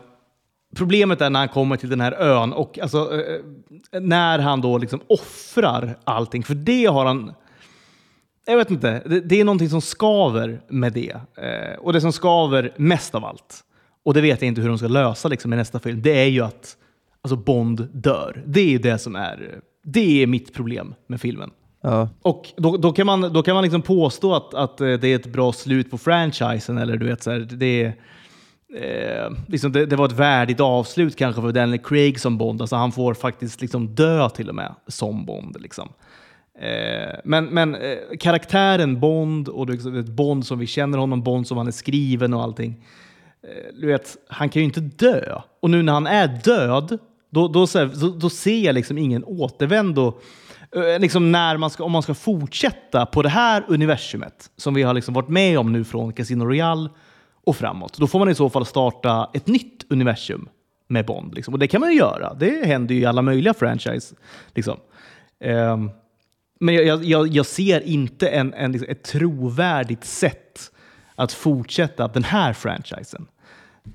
[0.77, 3.21] Problemet är när han kommer till den här ön och alltså,
[3.93, 6.43] eh, när han då liksom offrar allting.
[6.43, 7.33] För det har han...
[8.47, 11.17] Jag vet inte, det, det är någonting som skaver med det.
[11.37, 13.65] Eh, och det som skaver mest av allt,
[14.05, 16.29] och det vet jag inte hur de ska lösa liksom, i nästa film, det är
[16.29, 16.77] ju att
[17.23, 18.43] alltså, Bond dör.
[18.47, 21.51] Det är det som är, det är mitt problem med filmen.
[21.81, 22.09] Ja.
[22.23, 25.17] Och då, då, kan man, då kan man liksom påstå att, att eh, det är
[25.17, 27.95] ett bra slut på franchisen, eller du vet, så här, det är
[28.75, 32.61] Eh, liksom det, det, var ett värdigt avslut kanske för Daniel Craig som Bond.
[32.61, 35.57] Alltså han får faktiskt liksom dö till och med som Bond.
[35.61, 35.89] Liksom.
[36.59, 41.59] Eh, men men eh, karaktären Bond och liksom, Bond som vi känner honom, Bond som
[41.59, 42.85] han är skriven och allting.
[43.43, 45.41] Eh, du vet, han kan ju inte dö.
[45.61, 46.99] Och nu när han är död,
[47.31, 50.21] då, då, så då, då ser jag liksom ingen återvändo.
[50.77, 54.83] Eh, liksom när man ska, om man ska fortsätta på det här universumet som vi
[54.83, 56.89] har liksom varit med om nu från Casino Royale
[57.47, 57.99] och framåt.
[57.99, 60.49] Då får man i så fall starta ett nytt universum
[60.89, 61.35] med Bond.
[61.35, 61.55] Liksom.
[61.55, 62.35] Och det kan man ju göra.
[62.35, 64.15] Det händer ju i alla möjliga franchise.
[64.55, 64.77] Liksom.
[65.45, 65.91] Um,
[66.61, 70.73] men jag, jag, jag, ser inte en, en, liksom, ett trovärdigt sätt
[71.15, 73.27] att fortsätta den här franchisen.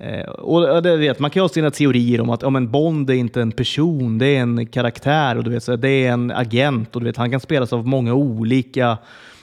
[0.02, 3.10] Uh, och det vet, man kan ju ha sina teorier om att ja, men Bond
[3.10, 6.30] är inte en person, det är en karaktär och du vet, så det är en
[6.30, 8.98] agent och du vet, han kan spelas av många olika.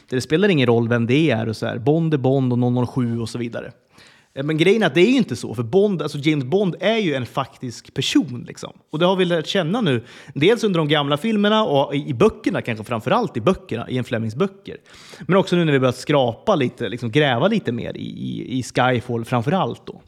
[0.09, 1.49] Det spelar ingen roll vem det är.
[1.49, 1.77] Och så här.
[1.77, 3.71] Bond är Bond och 007 och så vidare.
[4.33, 6.75] Eh, men grejen är att det är ju inte så, för Bond, alltså James Bond
[6.79, 8.45] är ju en faktisk person.
[8.47, 8.73] Liksom.
[8.89, 10.03] Och det har vi lärt känna nu,
[10.33, 14.35] dels under de gamla filmerna och i böckerna, kanske framförallt i böckerna, i en Flemings
[14.35, 14.77] böcker.
[15.27, 18.63] Men också nu när vi börjat skrapa lite, liksom gräva lite mer i, i, i
[18.63, 19.85] Skyfall framförallt.
[19.85, 20.01] Då.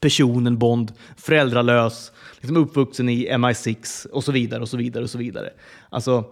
[0.00, 5.18] Personen Bond, föräldralös, liksom uppvuxen i MI6 och så vidare och så vidare och så
[5.18, 5.50] vidare.
[5.88, 6.24] Alltså,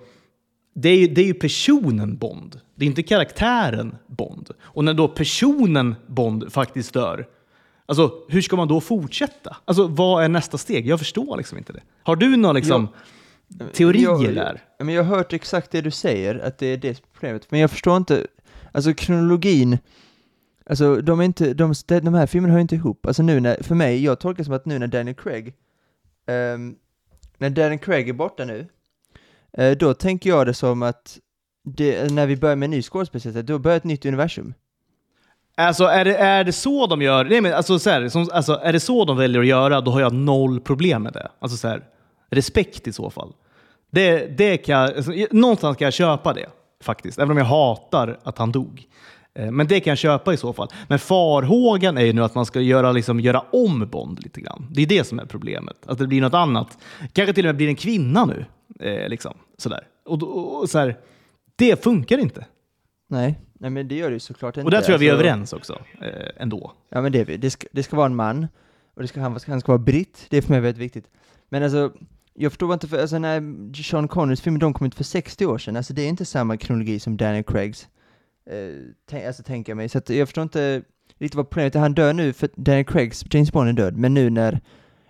[0.81, 2.61] det är, ju, det är ju personen Bond.
[2.75, 4.51] Det är inte karaktären Bond.
[4.61, 7.27] Och när då personen Bond faktiskt dör,
[7.87, 9.57] alltså hur ska man då fortsätta?
[9.65, 10.87] Alltså vad är nästa steg?
[10.87, 11.83] Jag förstår liksom inte det.
[12.03, 12.89] Har du några liksom,
[13.73, 14.63] teorier jag, där?
[14.79, 17.51] Men jag har hört exakt det du säger, att det är det problemet.
[17.51, 18.27] Men jag förstår inte,
[18.73, 19.79] alltså kronologin,
[20.67, 23.07] alltså de, är inte, de, de här filmerna hör inte ihop.
[23.07, 25.55] Alltså nu när, för mig, jag tolkar det som att nu när Daniel Craig,
[26.27, 26.77] um,
[27.39, 28.67] när Daniel Craig är borta nu,
[29.53, 31.19] Eh, då tänker jag det som att
[31.65, 34.55] det, när vi börjar med en ny skådespelare, då börjar ett nytt universum.
[35.57, 37.25] Alltså är det, är det så de gör?
[37.25, 39.91] Nej, men alltså, så här, som, alltså, är det så de väljer att göra, då
[39.91, 41.29] har jag noll problem med det.
[41.39, 41.83] Alltså så här,
[42.31, 43.33] respekt i så fall.
[43.91, 46.47] Det, det kan, alltså, någonstans kan jag köpa det
[46.83, 48.87] faktiskt, även om jag hatar att han dog.
[49.35, 50.69] Eh, men det kan jag köpa i så fall.
[50.89, 54.67] Men farhågan är ju nu att man ska göra, liksom, göra om Bond lite grann.
[54.71, 55.77] Det är det som är problemet.
[55.87, 56.79] Att det blir något annat.
[57.13, 58.45] Kanske till och med blir en kvinna nu.
[58.81, 59.87] Eh, liksom, sådär.
[60.05, 60.99] Och, och, och så här,
[61.57, 62.47] det funkar inte.
[63.09, 64.65] Nej, nej, men det gör det ju såklart inte.
[64.65, 66.73] Och där tror jag vi är alltså- överens också, eh, ändå.
[66.89, 68.47] Ja, men det, det, ska, det ska vara en man.
[68.95, 71.11] Och det ska, han, han ska vara britt, det är för mig väldigt viktigt.
[71.49, 71.93] Men alltså,
[72.35, 73.43] jag förstår inte, för, alltså när
[73.83, 76.57] Sean Connerys filmer, de kom ut för 60 år sedan, alltså det är inte samma
[76.57, 77.89] kronologi som Daniel Craigs.
[78.51, 78.55] Eh,
[79.11, 80.83] tänk, alltså tänker jag mig, så att jag förstår inte
[81.19, 81.81] riktigt vad problemet är.
[81.81, 84.61] Han dör nu, för Daniel Craigs James Bond är död, men nu när,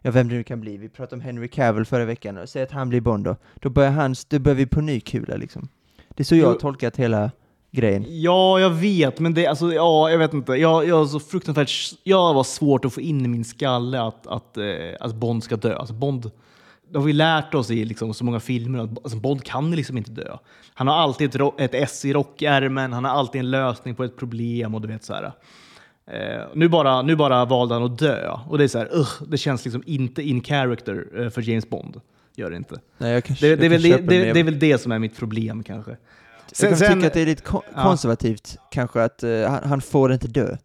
[0.08, 2.62] ja vem det nu kan bli, vi pratade om Henry Cavill förra veckan, och säg
[2.62, 5.68] att han blir Bond då, då börjar hans, då börjar vi på ny kula liksom.
[6.08, 7.30] Det är så jag har tolkat hela
[7.70, 8.04] grejen.
[8.08, 10.52] Ja, jag vet, men det, alltså, ja, jag vet inte.
[10.52, 11.70] Jag, jag så fruktansvärt,
[12.02, 14.64] jag var svårt att få in i min skalle att, att, eh,
[15.00, 15.76] att Bond ska dö.
[15.76, 16.30] Alltså Bond,
[16.90, 19.96] det har vi lärt oss i liksom, så många filmer att alltså, Bond kan liksom
[19.96, 20.36] inte dö.
[20.74, 24.16] Han har alltid ett, ett S i rockärmen, han har alltid en lösning på ett
[24.16, 25.32] problem och du vet så här.
[26.12, 29.22] Eh, nu, bara, nu bara valde han att dö och det är så här, ugh,
[29.28, 32.00] det känns liksom inte in character eh, för James Bond.
[32.36, 32.80] Gör det inte.
[32.98, 34.98] Nej, jag kan, Det, det, är väl det, det, det är väl det som är
[34.98, 35.96] mitt problem kanske.
[36.60, 37.82] jag kan tycka att det är lite ko- ja.
[37.82, 40.56] konservativt kanske att eh, han, han får inte dö.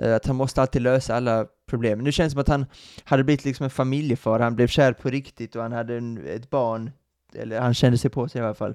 [0.00, 1.98] Eh, att han måste alltid lösa alla problem.
[1.98, 2.66] Nu känns det som att han
[3.04, 6.50] hade blivit liksom en familjefar, han blev kär på riktigt och han hade en, ett
[6.50, 6.90] barn,
[7.34, 8.74] eller han kände sig på sig i alla fall.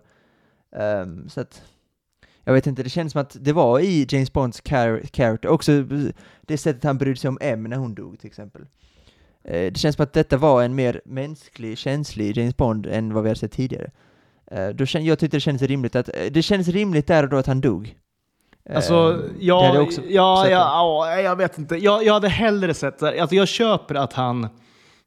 [0.75, 1.61] Ehm, så att,
[2.49, 5.71] jag vet inte, det känns som att det var i James Bonds char- character, också
[6.41, 8.61] det sättet han brydde sig om M när hon dog till exempel.
[9.43, 13.23] Eh, det känns som att detta var en mer mänsklig, känslig James Bond än vad
[13.23, 13.91] vi har sett tidigare.
[14.51, 17.29] Eh, då kände, jag tyckte det kändes rimligt att, eh, det kändes rimligt där och
[17.29, 17.95] då att han dog.
[18.75, 21.75] Alltså, hade ja, ja, ja, ja, jag vet inte.
[21.75, 24.47] Jag, jag hade hellre sett, alltså jag köper att han,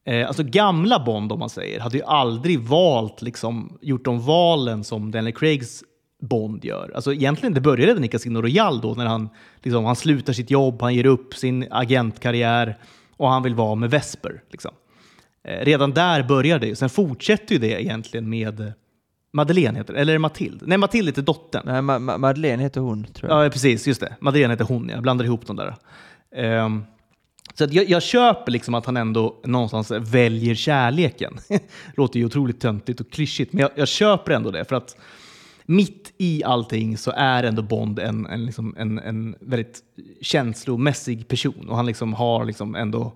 [0.07, 4.84] eh, alltså gamla Bond om man säger, hade ju aldrig valt, liksom, gjort de valen
[4.84, 5.84] som Daniel Craigs
[6.22, 6.92] Bond gör.
[6.94, 9.28] Alltså egentligen, det började redan i Casino Royale då, när han,
[9.62, 12.78] liksom, han slutar sitt jobb, han ger upp sin agentkarriär
[13.16, 14.42] och han vill vara med Vesper.
[14.50, 14.70] Liksom.
[15.44, 16.76] Eh, redan där börjar det.
[16.76, 18.66] Sen fortsätter ju det egentligen med eh,
[19.32, 20.64] Madeleine, heter eller är det Matilde?
[20.66, 21.62] Nej, Matilde heter dottern.
[21.66, 23.44] Nej, Ma- Ma- Madeleine heter hon, tror jag.
[23.46, 23.86] Ja, precis.
[23.86, 24.16] Just det.
[24.20, 24.88] Madeleine heter hon.
[24.88, 25.74] Jag blandar ihop dem där.
[26.36, 26.84] Ehm,
[27.54, 31.38] så jag, jag köper liksom att han ändå någonstans väljer kärleken.
[31.96, 34.64] Låter ju otroligt töntigt och klyschigt, men jag, jag köper ändå det.
[34.64, 34.96] För att
[35.66, 39.80] mitt i allting så är ändå Bond en, en, liksom, en, en väldigt
[40.20, 41.68] känslomässig person.
[41.68, 43.12] Och han liksom har liksom ändå...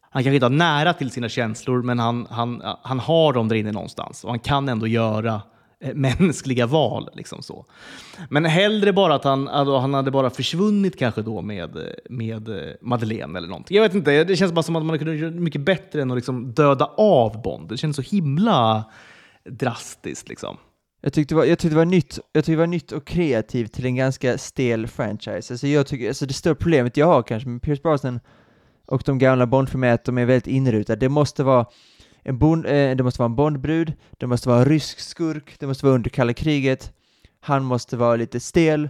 [0.00, 3.56] Han kanske inte har nära till sina känslor, men han, han, han har dem där
[3.56, 4.24] inne någonstans.
[4.24, 5.42] Och han kan ändå göra
[5.80, 7.10] eh, mänskliga val.
[7.14, 7.64] Liksom så.
[8.30, 11.78] Men hellre bara att han, alltså, han hade bara försvunnit kanske då med,
[12.10, 13.76] med eh, Madeleine eller någonting.
[13.76, 16.16] Jag vet inte, det känns bara som att man kunde göra mycket bättre än att
[16.16, 17.68] liksom döda av Bond.
[17.68, 18.84] Det känns så himla
[19.44, 20.56] drastiskt liksom.
[21.06, 23.06] Jag tyckte, det var, jag tyckte det var nytt, jag tyckte det var nytt och
[23.06, 25.54] kreativt till en ganska stel franchise.
[25.54, 28.20] Alltså jag tycker, alltså det stora problemet jag har kanske med Pierce Brosnan
[28.86, 31.00] och de gamla Bondfilmerna är att de är väldigt inrutade.
[31.00, 31.66] Det måste vara
[32.22, 35.66] en, bond, eh, det måste vara en Bondbrud, det måste vara en rysk skurk, det
[35.66, 36.92] måste vara under kalla kriget,
[37.40, 38.88] han måste vara lite stel,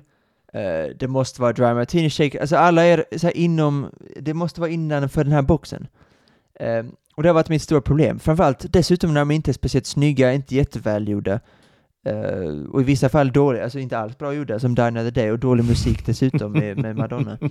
[0.53, 3.91] eh, det måste vara dry martini shake, alltså alla är så här inom,
[4.21, 5.87] det måste vara innanför den här boxen.
[6.61, 8.19] Eh, och det har varit mitt stora problem.
[8.19, 11.41] Framförallt dessutom när de inte är speciellt snygga, inte jättevälgjorda.
[12.07, 15.31] Uh, och i vissa fall dåliga, alltså inte alls bra gjorda, som Die Another Day,
[15.31, 17.39] och dålig musik dessutom med, med Madonna.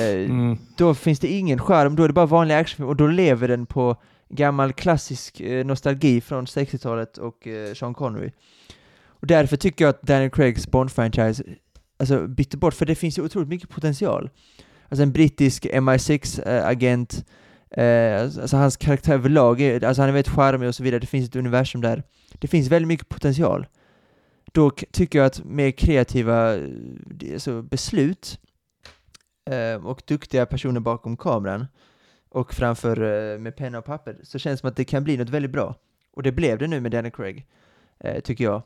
[0.00, 3.48] Eh, Då finns det ingen charm, då är det bara vanlig actionfilm, och då lever
[3.48, 3.96] den på
[4.28, 8.30] gammal klassisk eh, nostalgi från 60-talet och eh, Sean Connery.
[9.20, 11.44] Och därför tycker jag att Daniel Craigs Bond-franchise
[11.98, 14.30] alltså, bytte bort, för det finns ju otroligt mycket potential.
[14.88, 17.24] Alltså en brittisk MI6-agent, eh,
[17.76, 21.28] alltså hans karaktär överlag, är, alltså han är väldigt charmig och så vidare, det finns
[21.28, 22.02] ett universum där.
[22.38, 23.66] Det finns väldigt mycket potential.
[24.52, 26.62] Då tycker jag att mer kreativa eh,
[27.32, 28.40] alltså beslut
[29.50, 31.66] eh, och duktiga personer bakom kameran
[32.28, 35.16] och framför eh, med penna och papper så känns det som att det kan bli
[35.16, 35.74] något väldigt bra.
[36.12, 37.46] Och det blev det nu med Daniel Craig,
[38.00, 38.62] eh, tycker jag.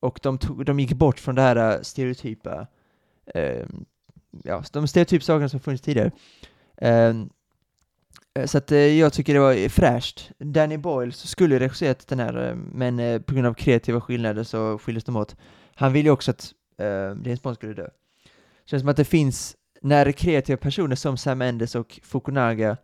[0.00, 2.66] Och de, tog, de gick bort från det här eh, stereotypa,
[3.26, 3.66] eh,
[4.44, 6.10] ja, de stereotypa sakerna som funnits tidigare.
[6.76, 7.30] Ehm,
[8.34, 10.30] Eh, så att eh, jag tycker det var fräscht.
[10.38, 14.78] Danny Boyle skulle ju regisserat den här, eh, men på grund av kreativa skillnader så
[14.78, 15.36] skildes de åt.
[15.74, 16.86] Han ville ju också att uh,
[17.26, 17.88] James Bond skulle dö.
[18.66, 22.76] Känns som att det finns, när kreativa personer som Sam Mendes och Fukunaga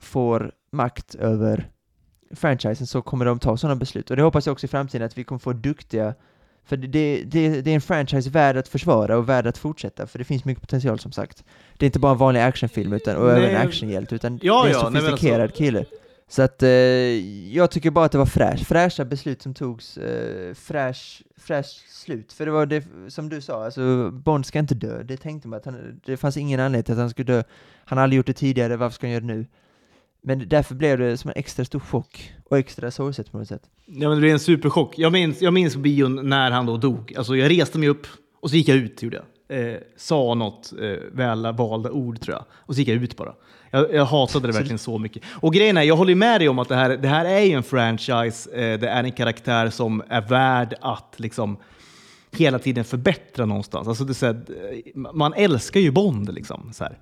[0.00, 1.70] får makt över
[2.30, 4.10] franchisen så kommer de ta sådana beslut.
[4.10, 6.14] Och det hoppas jag också i framtiden att vi kommer få duktiga
[6.68, 10.18] för det, det, det är en franchise värd att försvara och värd att fortsätta, för
[10.18, 11.44] det finns mycket potential som sagt.
[11.76, 13.44] Det är inte bara en vanlig actionfilm utan, och Nej.
[13.44, 15.84] även actionhjälte, utan Ja, det är en ja, men sofistikerad alltså- kille.
[16.30, 16.68] Så att eh,
[17.56, 22.32] jag tycker bara att det var fräscht, fräscha beslut som togs, eh, fräsch, fräsch slut.
[22.32, 25.02] För det var det, som du sa, alltså Bond ska inte dö.
[25.02, 27.42] Det tänkte man att han, det fanns ingen anledning till att han skulle dö.
[27.84, 29.46] Han har aldrig gjort det tidigare, varför ska han göra det nu?
[30.22, 33.62] Men därför blev det som en extra stor chock, och extra sorgset på något sätt.
[33.86, 34.94] Ja, men det blev en superchock.
[34.98, 37.14] Jag minns, jag minns bion när han då dog.
[37.16, 38.06] Alltså, jag reste mig upp
[38.40, 39.02] och så gick jag ut.
[39.02, 39.72] Gjorde jag.
[39.72, 42.44] eh, sa något eh, väl valda ord tror jag.
[42.52, 43.34] Och så gick jag ut bara.
[43.70, 45.22] Jag, jag hatade det verkligen så mycket.
[45.40, 47.52] Och grejen är, jag håller med dig om att det här, det här är ju
[47.52, 51.56] en franchise, eh, det är en karaktär som är värd att liksom
[52.40, 53.88] hela tiden förbättra någonstans.
[53.88, 56.34] Alltså det är här, man älskar ju Bond.
[56.34, 56.98] Liksom, så här.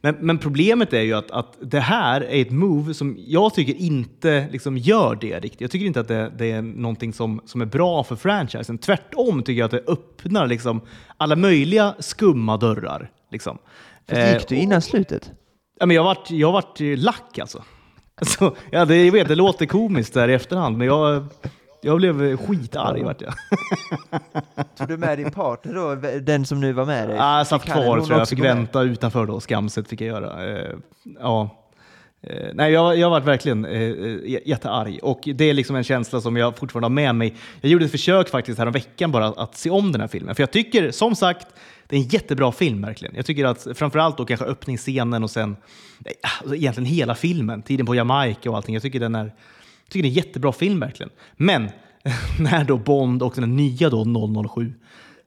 [0.00, 3.74] Men, men, problemet är ju att, att det här är ett move som jag tycker
[3.74, 5.60] inte liksom gör det riktigt.
[5.60, 8.78] Jag tycker inte att det, det, är någonting som, som är bra för franchisen.
[8.78, 10.80] Tvärtom tycker jag att det öppnar liksom
[11.16, 13.10] alla möjliga skumma dörrar.
[13.30, 13.58] Liksom.
[14.08, 15.30] Fast gick du Eh, innan slutet?
[15.80, 17.62] Ja, men jag vart, jag vart lack alltså.
[18.14, 21.26] alltså ja, det, jag vet, det låter komiskt där i efterhand, men jag,
[21.82, 23.34] jag blev skitarg vart jag.
[24.76, 27.18] Tog du med din partner då, den som nu var med dig?
[27.20, 28.20] Ah, jag satt kvar tror jag.
[28.20, 29.40] Jag fick vänta utanför då.
[29.40, 30.58] Skamset fick jag göra.
[30.58, 30.74] Eh,
[31.20, 31.50] ja.
[32.22, 36.36] Eh, nej, jag, jag varit verkligen eh, jättearg och det är liksom en känsla som
[36.36, 37.34] jag fortfarande har med mig.
[37.60, 40.34] Jag gjorde ett försök faktiskt här veckan bara att, se om den här filmen.
[40.34, 41.46] För jag tycker, som sagt,
[41.86, 43.16] det är en jättebra film verkligen.
[43.16, 45.56] Jag tycker att framförallt då kanske öppningsscenen och sen
[46.22, 48.74] alltså egentligen hela filmen, tiden på Jamaica och allting.
[48.74, 49.32] Jag tycker den är,
[49.92, 51.10] tycker det är en jättebra film verkligen.
[51.36, 51.70] Men
[52.40, 54.04] när då Bond och den nya då
[54.54, 54.74] 007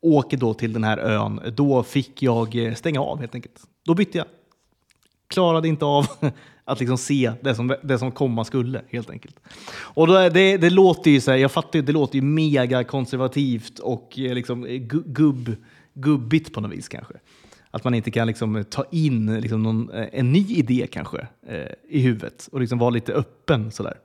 [0.02, 3.62] åker då till den här ön, då fick jag eh, stänga av helt enkelt.
[3.86, 4.28] Då bytte jag.
[5.28, 6.08] Klarade inte av
[6.66, 9.40] att liksom se det som, det som komma skulle helt enkelt.
[9.78, 12.84] Och då, det, det låter ju så här, jag fattar ju, det låter ju mega
[12.84, 15.56] konservativt och eh, liksom eh, gubb,
[15.94, 17.14] gubbigt på något vis kanske.
[17.72, 22.00] Att man inte kan liksom ta in liksom någon, en ny idé kanske eh, i
[22.00, 23.98] huvudet och liksom vara lite öppen sådär.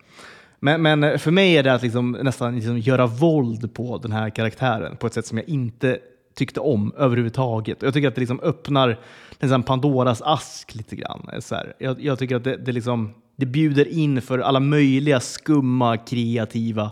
[0.61, 4.31] Men, men för mig är det att liksom nästan liksom göra våld på den här
[4.31, 5.99] karaktären på ett sätt som jag inte
[6.35, 7.83] tyckte om överhuvudtaget.
[7.83, 8.99] Jag tycker att det liksom öppnar
[9.41, 11.31] liksom Pandoras ask lite grann.
[11.39, 11.75] Så här.
[11.79, 16.91] Jag, jag tycker att det, det, liksom, det bjuder in för alla möjliga skumma, kreativa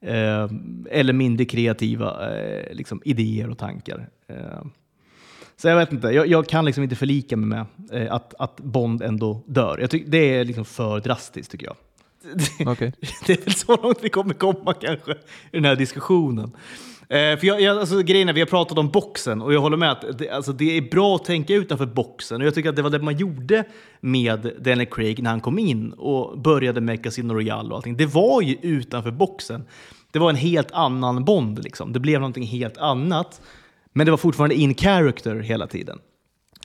[0.00, 0.50] eh,
[0.90, 4.08] eller mindre kreativa eh, liksom idéer och tankar.
[4.28, 4.64] Eh,
[5.56, 7.66] så jag vet inte, jag, jag kan liksom inte förlika mig med
[8.02, 9.78] eh, att, att Bond ändå dör.
[9.80, 11.76] Jag tyck, det är liksom för drastiskt tycker jag.
[12.66, 12.92] Okej.
[13.26, 15.16] Det är väl så långt vi kommer komma kanske i
[15.52, 16.52] den här diskussionen.
[17.08, 19.76] Eh, för jag, jag, alltså, grejen är, vi har pratat om boxen och jag håller
[19.76, 22.40] med att det, alltså, det är bra att tänka utanför boxen.
[22.40, 23.64] Och jag tycker att det var det man gjorde
[24.00, 27.96] med Daniel Craig när han kom in och började med Casino Royale och allting.
[27.96, 29.64] Det var ju utanför boxen.
[30.10, 31.92] Det var en helt annan Bond liksom.
[31.92, 33.40] Det blev någonting helt annat.
[33.92, 35.98] Men det var fortfarande in character hela tiden.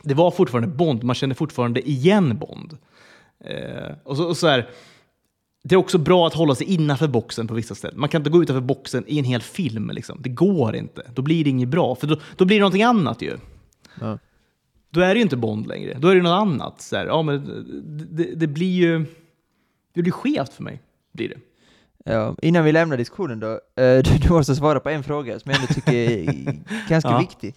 [0.03, 2.77] Det var fortfarande Bond, man kände fortfarande igen Bond.
[3.45, 4.69] Eh, och så, och så här,
[5.63, 7.99] det är också bra att hålla sig innanför boxen på vissa ställen.
[7.99, 9.89] Man kan inte gå utanför boxen i en hel film.
[9.93, 10.17] Liksom.
[10.21, 11.11] Det går inte.
[11.13, 11.95] Då blir det inget bra.
[11.95, 13.37] För då, då blir det någonting annat ju.
[14.01, 14.19] Ja.
[14.89, 15.97] Då är det ju inte Bond längre.
[15.99, 16.81] Då är det något annat.
[16.81, 17.45] Så här, ja, men
[17.97, 19.05] det, det, det blir ju...
[19.93, 20.81] Det blir skevt för mig.
[21.13, 21.37] Blir det.
[22.13, 23.57] Ja, innan vi lämnar diskussionen då, eh,
[24.03, 26.25] du, du måste svara på en fråga som jag ändå tycker är
[26.89, 27.19] ganska Ja.
[27.19, 27.55] viktig.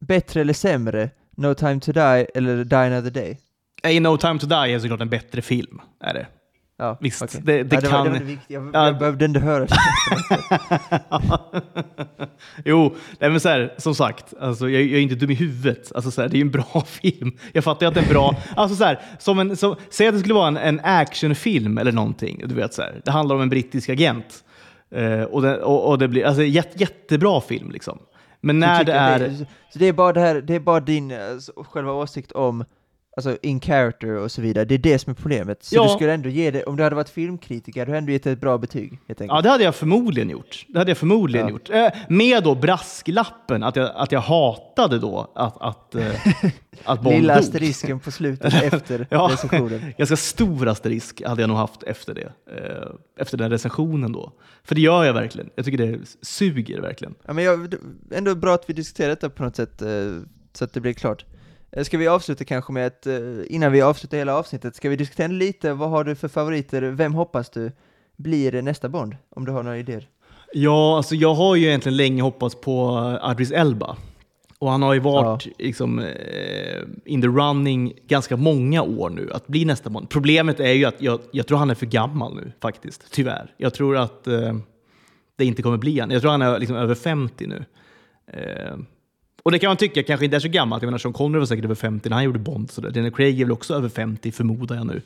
[0.00, 3.38] Bättre eller sämre, No time to die eller Die another day?
[3.82, 5.80] A No time to die är såklart en bättre film.
[6.00, 6.26] Är det.
[6.78, 7.40] Ja, Visst, okej.
[7.44, 8.60] det- det ja, det, var, kan- det var det viktiga.
[8.60, 8.86] Jag, Ja.
[8.86, 9.74] jag behövde inte höra det.
[12.64, 15.92] jo, nej men så här, som sagt, alltså, jag, jag är inte dum i huvudet.
[15.94, 17.32] Alltså, så här, det är ju en bra film.
[17.52, 18.36] Jag fattar ju att det är en bra...
[18.56, 21.92] Alltså, så här, som en, som, säg att det skulle vara en, en actionfilm eller
[21.92, 22.42] någonting.
[22.46, 24.44] Du vet, så här, det handlar om en brittisk agent.
[24.94, 27.70] Eh, och, det, och, och det blir alltså, jätte, jättebra film.
[27.70, 27.98] Liksom.
[28.40, 29.18] Men när det är...
[29.30, 32.64] så- Så det är bara det här, det är bara din alltså, själva åsikt om
[33.16, 35.64] alltså in character och så vidare, det är det som är problemet.
[35.64, 35.82] Så Ja.
[35.82, 38.30] du skulle ändå ge det, om du hade varit filmkritiker, hade du ändå gett det
[38.30, 38.98] ett bra betyg.
[39.06, 40.64] Ja, det hade jag förmodligen gjort.
[40.68, 41.52] Det hade jag förmodligen Ja.
[41.52, 41.70] gjort.
[41.70, 46.14] Eh, med då brasklappen att jag, att jag hatade då att, att, eh,
[46.84, 49.28] att Bond Lilla asterisken på slutet efter Ja.
[49.32, 49.80] recensionen.
[49.98, 52.32] Ganska stor asterisk hade jag nog haft efter det.
[52.56, 52.88] Eh,
[53.18, 54.32] efter den recensionen då.
[54.64, 55.50] För det gör jag verkligen.
[55.54, 57.14] Jag tycker det suger verkligen.
[57.26, 57.74] Ja, men jag,
[58.10, 59.88] ändå bra att vi diskuterar detta på något sätt, eh,
[60.52, 61.24] så att det blir klart.
[61.76, 63.16] Eh, Ska vi avsluta kanske med att, eh,
[63.46, 67.14] innan vi avslutar hela avsnittet, ska vi diskutera lite, vad har du för favoriter, vem
[67.14, 67.72] hoppas du
[68.16, 69.16] blir nästa Bond?
[69.30, 70.08] Om du har några idéer?
[70.52, 72.88] Ja, alltså jag har ju egentligen länge hoppats på
[73.20, 73.96] eh, Adris Elba.
[74.58, 79.46] Och han har ju varit liksom, eh, in the running ganska många år nu att
[79.46, 80.10] bli nästa Bond.
[80.10, 83.54] Problemet är ju att jag, jag tror han är för gammal nu faktiskt, tyvärr.
[83.56, 84.56] Jag tror att eh,
[85.36, 86.10] det inte kommer bli han.
[86.10, 87.64] Jag tror han är liksom över 50 nu.
[88.32, 88.76] Eh,
[89.46, 90.82] och det kan man tycka kanske inte är så gammalt.
[90.82, 92.70] Jag menar, Sean Connery var säkert över 50 när han gjorde Bond.
[92.70, 92.90] Så där.
[92.90, 95.02] Daniel Craig är väl också över 50 förmodar jag nu.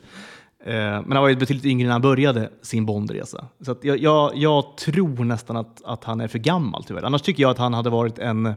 [0.65, 3.47] Eh, men han var ju betydligt yngre när han började sin Bondresa.
[3.65, 7.03] Så att jag, jag, jag tror nästan att, att han är för gammal tyvärr.
[7.03, 8.53] Annars tycker jag att han hade varit en,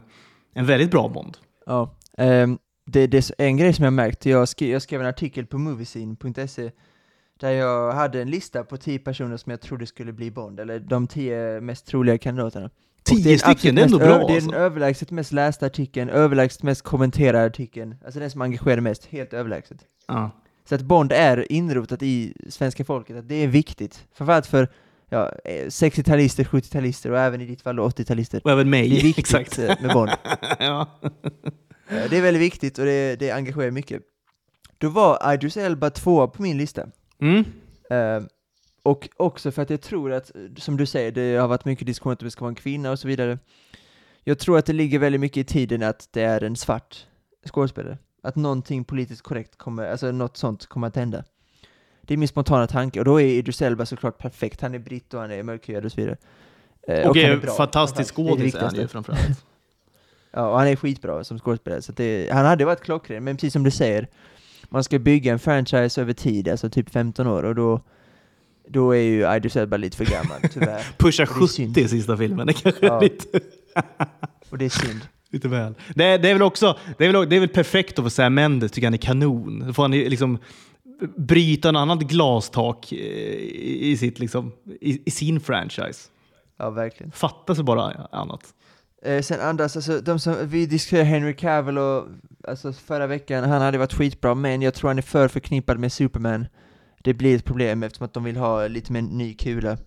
[0.53, 1.37] en väldigt bra Bond.
[1.65, 1.95] Ja.
[2.17, 5.45] Ehm, det, det är en grej som jag märkt, jag skrev, jag skrev en artikel
[5.45, 6.71] på moviescene.se
[7.39, 10.79] där jag hade en lista på tio personer som jag trodde skulle bli Bond, eller
[10.79, 12.69] de tio mest troliga kandidaterna.
[13.11, 14.07] Och det är Tio stycken, det är ändå bra.
[14.07, 14.49] ö- Det är alltså.
[14.51, 17.95] den överlägset mest lästa artikeln, överlägset mest kommenterade artikeln.
[18.05, 19.77] Alltså den som engagerar mest, helt överlägset.
[20.07, 20.31] Ja.
[20.69, 24.05] Så att Bond är inrotat i svenska folket, att det är viktigt.
[24.13, 24.67] Framförallt för
[25.09, 28.41] ja, eh, 60-talister, 70-talister och även i ditt fall då 80-talister.
[28.43, 28.89] Och även mig.
[28.89, 29.59] Det är viktigt Exakt.
[29.59, 30.09] eh, med Bond.
[30.59, 30.87] ja.
[31.89, 34.01] Eh, Det är väldigt viktigt och det, det engagerar mycket.
[34.77, 36.87] Då var Idris Elba tvåa på min lista.
[37.21, 37.39] Mm.
[37.89, 38.23] Eh,
[38.85, 42.13] och också för att jag tror att, som du säger, det har varit mycket diskussion
[42.13, 43.39] att det ska vara en kvinna och så vidare.
[44.23, 47.07] Jag tror att det ligger väldigt mycket i tiden att det är en svart
[47.51, 47.97] skådespelare.
[48.23, 51.23] Att någonting politiskt korrekt kommer, alltså något sånt kommer att hända.
[52.01, 54.61] Det är min spontana tanke, och då är Idris Elba såklart perfekt.
[54.61, 56.17] Han är britt och han är mörkhyad och så vidare.
[56.87, 59.45] Eh, Och är bra, fantastisk skådis är han ju framförallt.
[60.31, 63.53] Ja, och han är skitbra som skådespelare, så det, han hade varit klockren, men precis
[63.53, 64.07] som du säger,
[64.69, 67.81] man ska bygga en franchise över tid, alltså typ 15 år, och då,
[68.67, 70.83] då är ju Idris Elba lite för gammal, tyvärr.
[70.97, 71.75] Pusha Det är synd.
[71.75, 72.97] 70 i sista filmen, det kanske Ja.
[72.97, 73.39] är lite,
[74.49, 75.01] Och det är synd.
[75.29, 75.73] lite väl.
[75.95, 78.33] Det är, det är väl också, det är väl, det är väl perfekt för Sam
[78.33, 79.63] Mendes, tycker han är kanon.
[79.67, 80.37] Då får han liksom
[81.17, 84.51] bryta en annan glastak eh, i, i, sitt, liksom,
[84.81, 86.09] i, i sin franchise.
[86.57, 87.11] Ja, verkligen.
[87.11, 88.41] Fattas bara annat.
[89.05, 92.05] Eh, sen andras, alltså de som, vi diskuterade Henry Cavill och,
[92.47, 95.91] alltså förra veckan, han hade varit skitbra, men jag tror han är för förknippad med
[95.91, 96.45] Superman.
[97.05, 99.77] Det blir ett problem eftersom att de vill ha lite mer ny kula.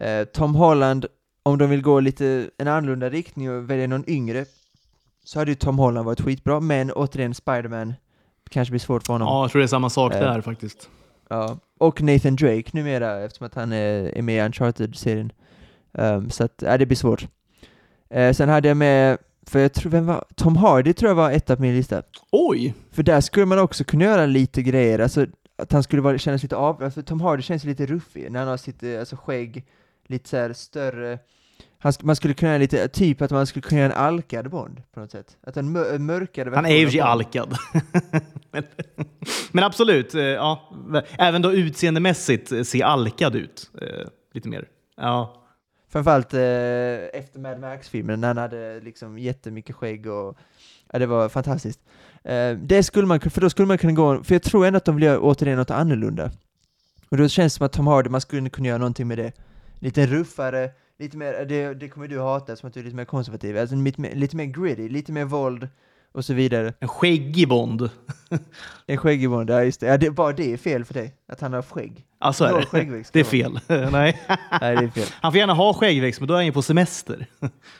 [0.00, 1.06] Eh, Tom Holland,
[1.42, 4.44] om de vill gå lite en annorlunda riktning och välja någon yngre,
[5.24, 7.94] så hade ju Tom Holland varit skitbra, men återigen Spiderman
[8.50, 9.28] kanske blir svårt för honom.
[9.28, 10.20] Ja, jag tror det är samma sak Eh.
[10.20, 10.88] där faktiskt.
[11.28, 15.32] Ja, och Nathan Drake numera eftersom att han är, är med i Uncharted-serien.
[15.98, 17.26] Ehm, så att, ja, det blir svårt.
[18.10, 21.30] Eh, sen hade jag med, för jag tror, vem var, Tom Hardy tror jag var
[21.30, 22.02] etta på min lista.
[22.32, 22.74] Oj!
[22.90, 25.26] För där skulle man också kunna göra lite grejer, alltså
[25.62, 28.48] att han skulle vara, kännas lite av, för Tom Hardy känns lite ruffig när han
[28.48, 29.64] har sitt eh, alltså, skägg
[30.06, 31.18] lite så här större.
[31.78, 34.82] Han, man skulle kunna göra lite, typ att man skulle kunna göra en alkad Bond
[34.94, 35.36] på något sätt.
[35.46, 37.56] Att en mör, Han är ju sig alkad.
[38.50, 38.64] men,
[39.52, 40.70] men absolut, eh, ja.
[41.18, 43.70] även då utseendemässigt eh, ser alkad ut.
[44.34, 44.68] Lite mer.
[44.96, 45.42] Ja.
[45.92, 46.40] Framförallt eh,
[47.20, 50.38] efter Mad Max-filmen när han hade liksom jättemycket skägg och
[50.92, 51.80] ja, det var fantastiskt.
[52.24, 54.84] Eh, det skulle man, för då skulle man kunna gå, för jag tror ändå att
[54.84, 56.30] de vill göra återigen något annorlunda.
[57.08, 59.32] Och då känns det som att Tom Hardy, man skulle kunna göra någonting med det.
[59.78, 63.04] Lite ruffare, lite mer, det, det kommer du hata som att du är lite mer
[63.04, 65.68] konservativ, alltså lite mer, lite mer gritty, lite mer våld
[66.12, 66.74] och så vidare.
[66.80, 67.90] En skäggig Bond.
[68.86, 69.86] En skäggig Bond, ja just det.
[69.86, 70.10] Ja, det.
[70.10, 72.04] Bara det är fel för dig, att han har skägg.
[72.18, 72.66] Alltså är Noll det.
[72.66, 73.12] skäggväxt.
[73.12, 73.60] Det är fel.
[73.68, 74.22] Nej.
[74.60, 75.06] Nej, det är fel.
[75.20, 77.26] Han får gärna ha skäggväxt, men då är han ju på semester.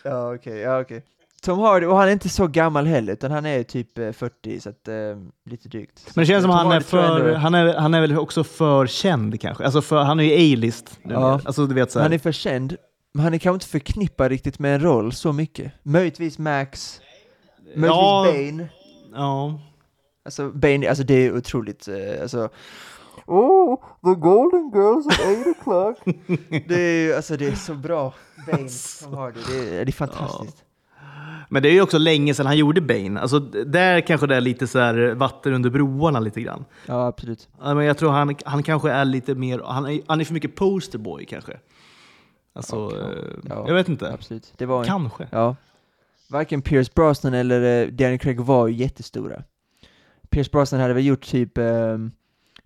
[0.05, 1.03] Ja, okej, ja okej.
[1.45, 4.61] Tom Hardy, och han är inte så gammal heller, utan han är typ eh, 40,
[4.61, 4.95] så att, eh,
[5.51, 6.03] lite drygt.
[6.17, 8.19] Men det känns som Tom han är Hardy för, ändå- han är, han är väl
[8.19, 9.65] också för känd kanske.
[9.65, 10.99] Alltså för, han är ju A-list.
[11.03, 11.41] Ja.
[11.45, 12.05] Alltså du vet så här.
[12.05, 12.77] Han är för känd,
[13.15, 15.73] men han är kanske inte förknippad riktigt med en roll så mycket.
[15.83, 17.01] Möjligtvis Max,
[17.65, 18.27] möjligtvis Ja.
[18.33, 18.69] Bane.
[19.15, 19.61] Ja.
[20.25, 22.49] Alltså Bane, alltså det är otroligt, eh, alltså
[23.27, 25.97] Oh, the golden girls at 8 o'clock.
[26.69, 28.15] det är ju, alltså det är så bra.
[28.47, 28.69] Bane,
[29.03, 30.65] Tom Hardy, det är, det är fantastiskt.
[31.53, 33.21] Men det är ju också länge sedan han gjorde Bane.
[33.21, 36.65] Alltså där kanske det är lite så här vatten under broarna lite grann.
[36.87, 37.49] Ja, absolut.
[37.61, 40.55] Men jag tror han, han kanske är lite mer, han är, han är för mycket
[40.57, 41.59] posterboy kanske.
[42.53, 44.13] Alltså, Ja, eh, ja, jag vet inte.
[44.13, 44.53] Absolut.
[44.57, 45.27] Det var en, Kanske.
[45.31, 45.57] Ja.
[46.31, 49.43] Varken Pierce Brosnan eller eh, Daniel Craig var ju jättestora.
[50.31, 52.11] Pierce Brosnan hade väl gjort typ ehm,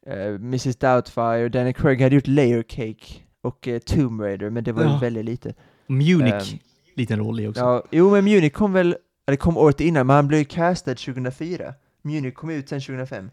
[0.07, 4.73] eh, Mrs Doubtfire, Daniel Craig hade gjort Layer Cake och eh, Tomb Raider, men det
[4.73, 4.99] var ju Ja.
[4.99, 5.55] väldigt lite.
[5.87, 6.59] Munich, Ehm,
[6.97, 7.61] liten roll i också.
[7.61, 10.95] Ja, jo men Munich kom väl, det kom året innan, men han blev ju castad
[10.95, 11.75] 2004.
[12.03, 13.31] Munich kom ut sen 2005.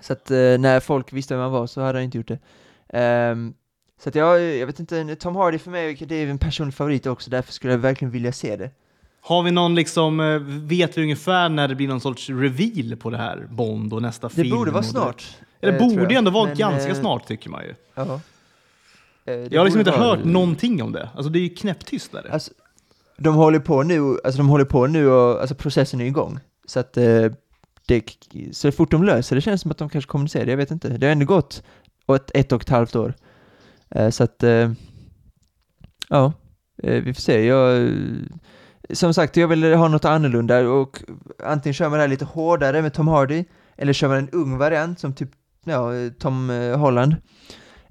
[0.00, 2.38] Så att eh, när folk visste vem han var så hade han inte gjort det.
[2.88, 3.54] Ehm,
[4.02, 7.06] så att jag, jag vet inte, Tom Hardy för mig, det är en personlig favorit
[7.06, 8.70] också, därför skulle jag verkligen vilja se det.
[9.20, 13.10] Har vi någon liksom, eh, vet vi ungefär när det blir någon sorts reveal på
[13.10, 14.56] det här Bond och nästa Det film?
[14.56, 15.36] borde vara snart.
[15.60, 17.74] Det, eller eh, borde ändå vara Men, ganska eh, snart tycker man ju.
[17.94, 18.02] Ja.
[18.02, 18.18] Eh,
[19.24, 21.08] det Jag har liksom inte hört någonting om det.
[21.14, 22.30] Alltså det är ju knäpptyst där.
[22.32, 22.52] Alltså,
[23.18, 26.38] de håller på nu, alltså de håller på nu och alltså processen är igång.
[26.66, 27.26] Så att eh,
[27.86, 28.02] det,
[28.52, 30.88] så fort de löser det känns som att de kanske kommunicerar det, jag vet inte.
[30.88, 31.62] Det har ändå gått
[32.14, 33.14] ett, ett och ett halvt år.
[33.90, 34.70] Eh, så att, eh,
[36.08, 36.32] ja,
[36.82, 37.46] eh, vi får se.
[37.46, 37.90] Jag,
[38.90, 41.02] som sagt, jag vill ha något annorlunda och
[41.44, 43.44] antingen kör man det här lite hårdare med Tom Hardy,
[43.76, 45.30] eller kör man en ung variant som typ,
[45.64, 47.16] ja, Tom eh, Holland.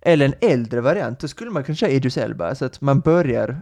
[0.01, 3.61] Eller en äldre variant, då skulle man kunna köra Idris Elba, så att man börjar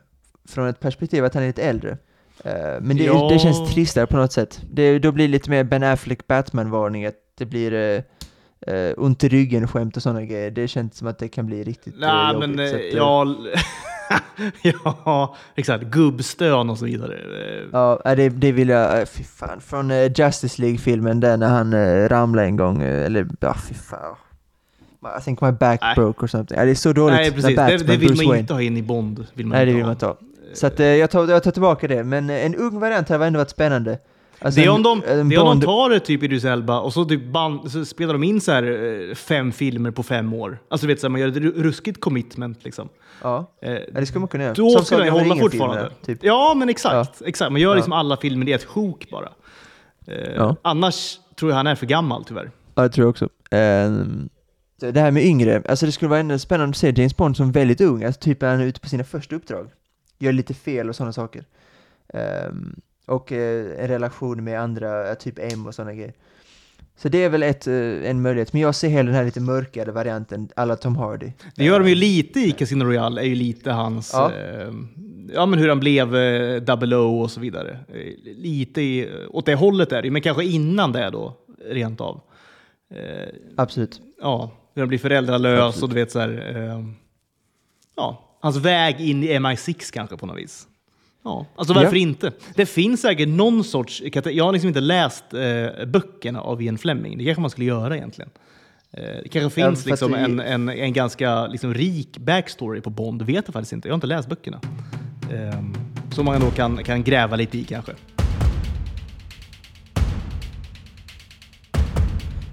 [0.50, 1.98] från ett perspektiv att han är lite äldre.
[2.44, 3.30] Eh, men det, Ja.
[3.32, 4.62] det känns tristare på något sätt.
[4.72, 7.74] Det, då blir det lite mer Ben Affleck Batman-varning, att det blir
[8.72, 10.52] uh, ont i ryggen-skämt och sådana grejer.
[10.52, 12.50] Det känns som att det kan bli riktigt uh, Nej jobbigt.
[12.50, 13.36] men eh, att, eh, ja,
[15.06, 15.84] ja, exakt.
[15.84, 17.14] Gubbstön och så vidare.
[17.16, 19.62] Eh, Ja, det, det vill jag, eh, fy fan.
[19.62, 21.74] Från eh, Justice League-filmen där när han
[22.10, 24.16] ramlade en gång, eh, eller ja, fy fan.
[25.20, 25.96] I think my back Nej.
[25.96, 26.58] broke or something.
[26.60, 27.16] Ja, det är så dåligt.
[27.16, 27.56] Nej, precis.
[27.56, 28.40] Det, det vill Bruce man Wayne.
[28.40, 29.26] inte ha in i Bond.
[29.34, 29.88] Vill man Nej, det vill ha.
[29.88, 30.18] man inte ha.
[30.54, 33.26] Så att, eh, jag, tar, jag tar tillbaka det, men eh, en ung variant hade
[33.26, 34.00] ändå varit spännande.
[34.40, 36.80] Alltså Det är om de, en det är om de tar det typ Idris Elba
[36.80, 38.64] och så, typ band, så spelar de in så här,
[39.10, 40.58] eh, fem filmer på fem år.
[40.70, 42.90] Alltså du vet, så här, man gör ett ru- ruskigt commitment liksom.
[43.22, 44.54] Ja, Eh, ja, det skulle man kunna göra.
[44.54, 45.90] Då Som skulle om hålla fortfarande.
[46.06, 46.20] Typ.
[46.24, 47.22] Ja, men exakt.
[47.26, 47.52] exakt.
[47.52, 47.76] Man gör Ja.
[47.76, 49.30] liksom alla filmer i ett sjok bara.
[50.08, 50.56] Eh, Ja.
[50.62, 52.52] Annars tror jag han är för gammal tyvärr.
[52.76, 53.30] Ja, det tror jag också.
[54.80, 57.38] Så det här med yngre, alltså det skulle vara ändå spännande att se James Bond
[57.38, 59.68] som väldigt ung, alltså typ när han är ute på sina första uppdrag.
[60.24, 61.46] Gör lite fel och sådana saker.
[62.14, 66.14] Ehm, och eh, en relation med andra, eh, typ M och sådana grejer.
[66.96, 69.40] Så det är väl ett, eh, en möjlighet, men jag ser hellre den här lite
[69.40, 71.32] mörkare varianten, alla Tom Hardy.
[71.56, 74.12] Det gör de ju lite i Casino Royale, är ju lite hans...
[74.14, 74.32] Ja.
[74.34, 74.72] Eh,
[75.34, 76.12] ja, men hur han blev
[76.66, 77.80] Double O och så vidare.
[78.24, 82.22] Lite i, åt det hållet är det men kanske innan det då, rent av.
[83.56, 84.02] Absolut.
[84.22, 85.84] ja, hur han blir föräldralös Absolut.
[85.84, 86.94] och du vet så här...
[87.96, 90.68] Ja, hans väg in i MI6 kanske på något vis.
[91.24, 92.02] Ja, alltså varför Ja.
[92.02, 92.32] inte?
[92.56, 94.02] Det finns säkert någon sorts...
[94.26, 97.18] Jag har liksom inte läst eh, böckerna av Ian Fleming.
[97.18, 98.30] Det kanske man skulle göra egentligen.
[98.92, 102.82] Eh, Det kanske Ja, finns för liksom det- en, en, en ganska liksom rik backstory
[102.82, 103.20] på Bond.
[103.22, 103.88] Det vet jag faktiskt inte.
[103.88, 104.60] Jag har inte läst böckerna.
[105.34, 105.74] Ehm,
[106.12, 107.92] som man då kan, kan gräva lite i kanske.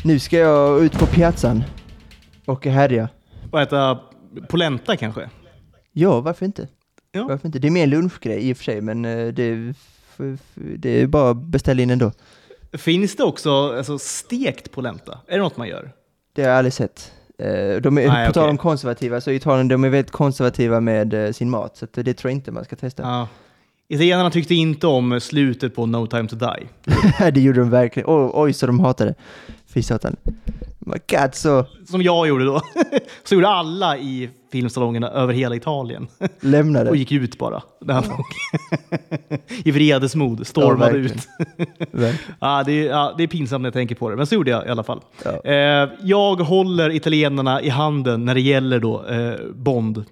[0.05, 1.65] Nu ska jag ut på piazzan
[2.45, 3.09] och härja.
[3.51, 3.99] Och äta
[4.49, 5.31] polenta kanske?
[5.93, 6.69] Ja, varför inte?
[7.13, 7.27] Ja.
[7.29, 7.59] Varför inte?
[7.59, 9.75] Det är mer en lunchgrej i och för sig, men eh, det,
[10.55, 12.13] det är bara att beställa in ändå.
[12.73, 15.19] Finns det också alltså, stekt polenta?
[15.27, 15.93] Är det något man gör?
[16.33, 17.13] Det har jag aldrig sett.
[17.39, 17.47] Eh,
[17.83, 21.33] De är, Nej, på tal om konservativa, så Italien de är väldigt konservativa med eh,
[21.33, 23.03] sin mat, så det tror jag inte man ska testa.
[23.03, 23.29] Ja.
[23.89, 26.69] Italienarna tyckte inte om slutet på No time to die.
[27.31, 28.09] det gjorde de verkligen.
[28.11, 29.15] Oj, oj så de hatade.
[29.67, 30.17] Fy satan.
[31.33, 32.61] Så Som jag gjorde då.
[33.25, 36.09] Så gjorde alla i filmsalongerna över hela Italien.
[36.41, 36.91] lämnade.
[36.91, 37.63] Och gick ut bara.
[37.89, 38.05] Han
[39.65, 41.29] I vredesmod stormade Ja, ut.
[42.41, 44.51] Ja, det, är, ja, det är pinsamt när jag tänker på det, men så gjorde
[44.51, 45.01] jag i alla fall.
[45.25, 45.51] Ja.
[45.53, 50.05] Eh, jag håller italienarna i handen när det gäller då, eh, Bond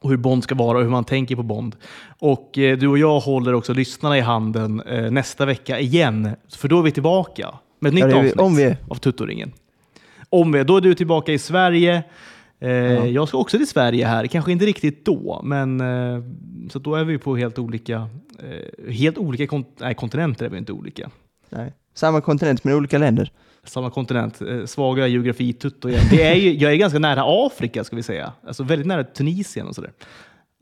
[0.00, 1.76] och hur Bond ska vara och hur man tänker på Bond.
[2.18, 6.68] Och eh, du och jag håller också lyssnarna i handen eh, nästa vecka igen, för
[6.68, 9.52] då är vi tillbaka med ett nytt Ja, vi- avsnitt om vi av Tuttoringen.
[10.40, 12.02] Om då är du tillbaka i Sverige.
[12.60, 12.70] Eh,
[13.06, 16.22] Jag ska också till Sverige här, kanske inte riktigt då, men eh,
[16.70, 18.08] så då är vi på helt olika,
[18.38, 21.10] eh, helt olika kont- nej, kontinenter är vi inte olika.
[21.50, 21.72] Nej.
[21.94, 23.30] Samma kontinent men olika länder.
[23.64, 26.02] Samma kontinent, eh, svaga geografi, tutto igen.
[26.10, 29.66] Det är ju, jag är ganska nära Afrika ska vi säga, alltså väldigt nära Tunisien
[29.66, 29.92] och sådär.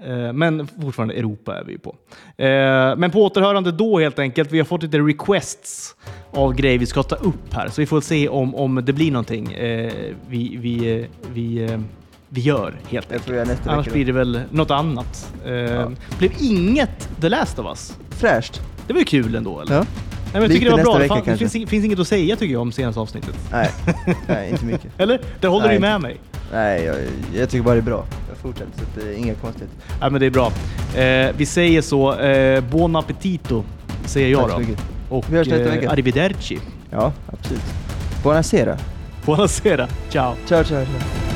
[0.03, 1.97] Eh, Men fortfarande Europa är vi på.
[2.37, 4.53] Eh, Men på återhörande då helt enkelt.
[4.53, 5.95] Vi har fått lite requests
[6.33, 9.11] av grejer vi ska ta upp här, så vi får se om, om det blir
[9.13, 9.93] någonting eh,
[10.29, 11.79] vi, vi, vi,
[12.29, 13.67] vi gör helt enkelt.
[13.67, 15.33] Annars blir det väl något annat.
[15.47, 17.99] Eh, Blev inget The Last of Us.
[18.11, 18.61] Fräscht.
[18.87, 19.75] Det var ju kul ändå, eller?
[19.75, 19.81] Ja.
[19.81, 19.87] Nej,
[20.33, 20.99] men jag tycker det var bra.
[20.99, 23.37] vecka det finns, finns inget att säga tycker jag om senaste avsnittet.
[23.53, 23.71] Nej.
[24.29, 25.01] Nej, inte mycket.
[25.01, 25.21] Eller?
[25.41, 26.17] Det håller Nej, du med mig?
[26.53, 26.97] Nej, jag,
[27.35, 28.05] jag tycker bara det är bra.
[28.45, 29.77] Jag fortsätter, så det är inga konstigheter.
[30.01, 30.53] Ja, men det är bra.
[30.97, 32.15] Eh, vi säger så.
[32.19, 33.65] Eh, buon appetito,
[34.05, 34.61] säger jag Tack så då.
[34.67, 34.85] mycket.
[35.09, 35.91] Och Vi hörs nästa eh, vecka.
[35.91, 36.59] arrivederci.
[36.91, 37.63] Ja, absolut.
[38.23, 38.79] Buonasera.
[39.27, 39.89] Buonasera.
[40.11, 40.35] Ciao.
[40.47, 41.34] Ciao, ciao, ciao.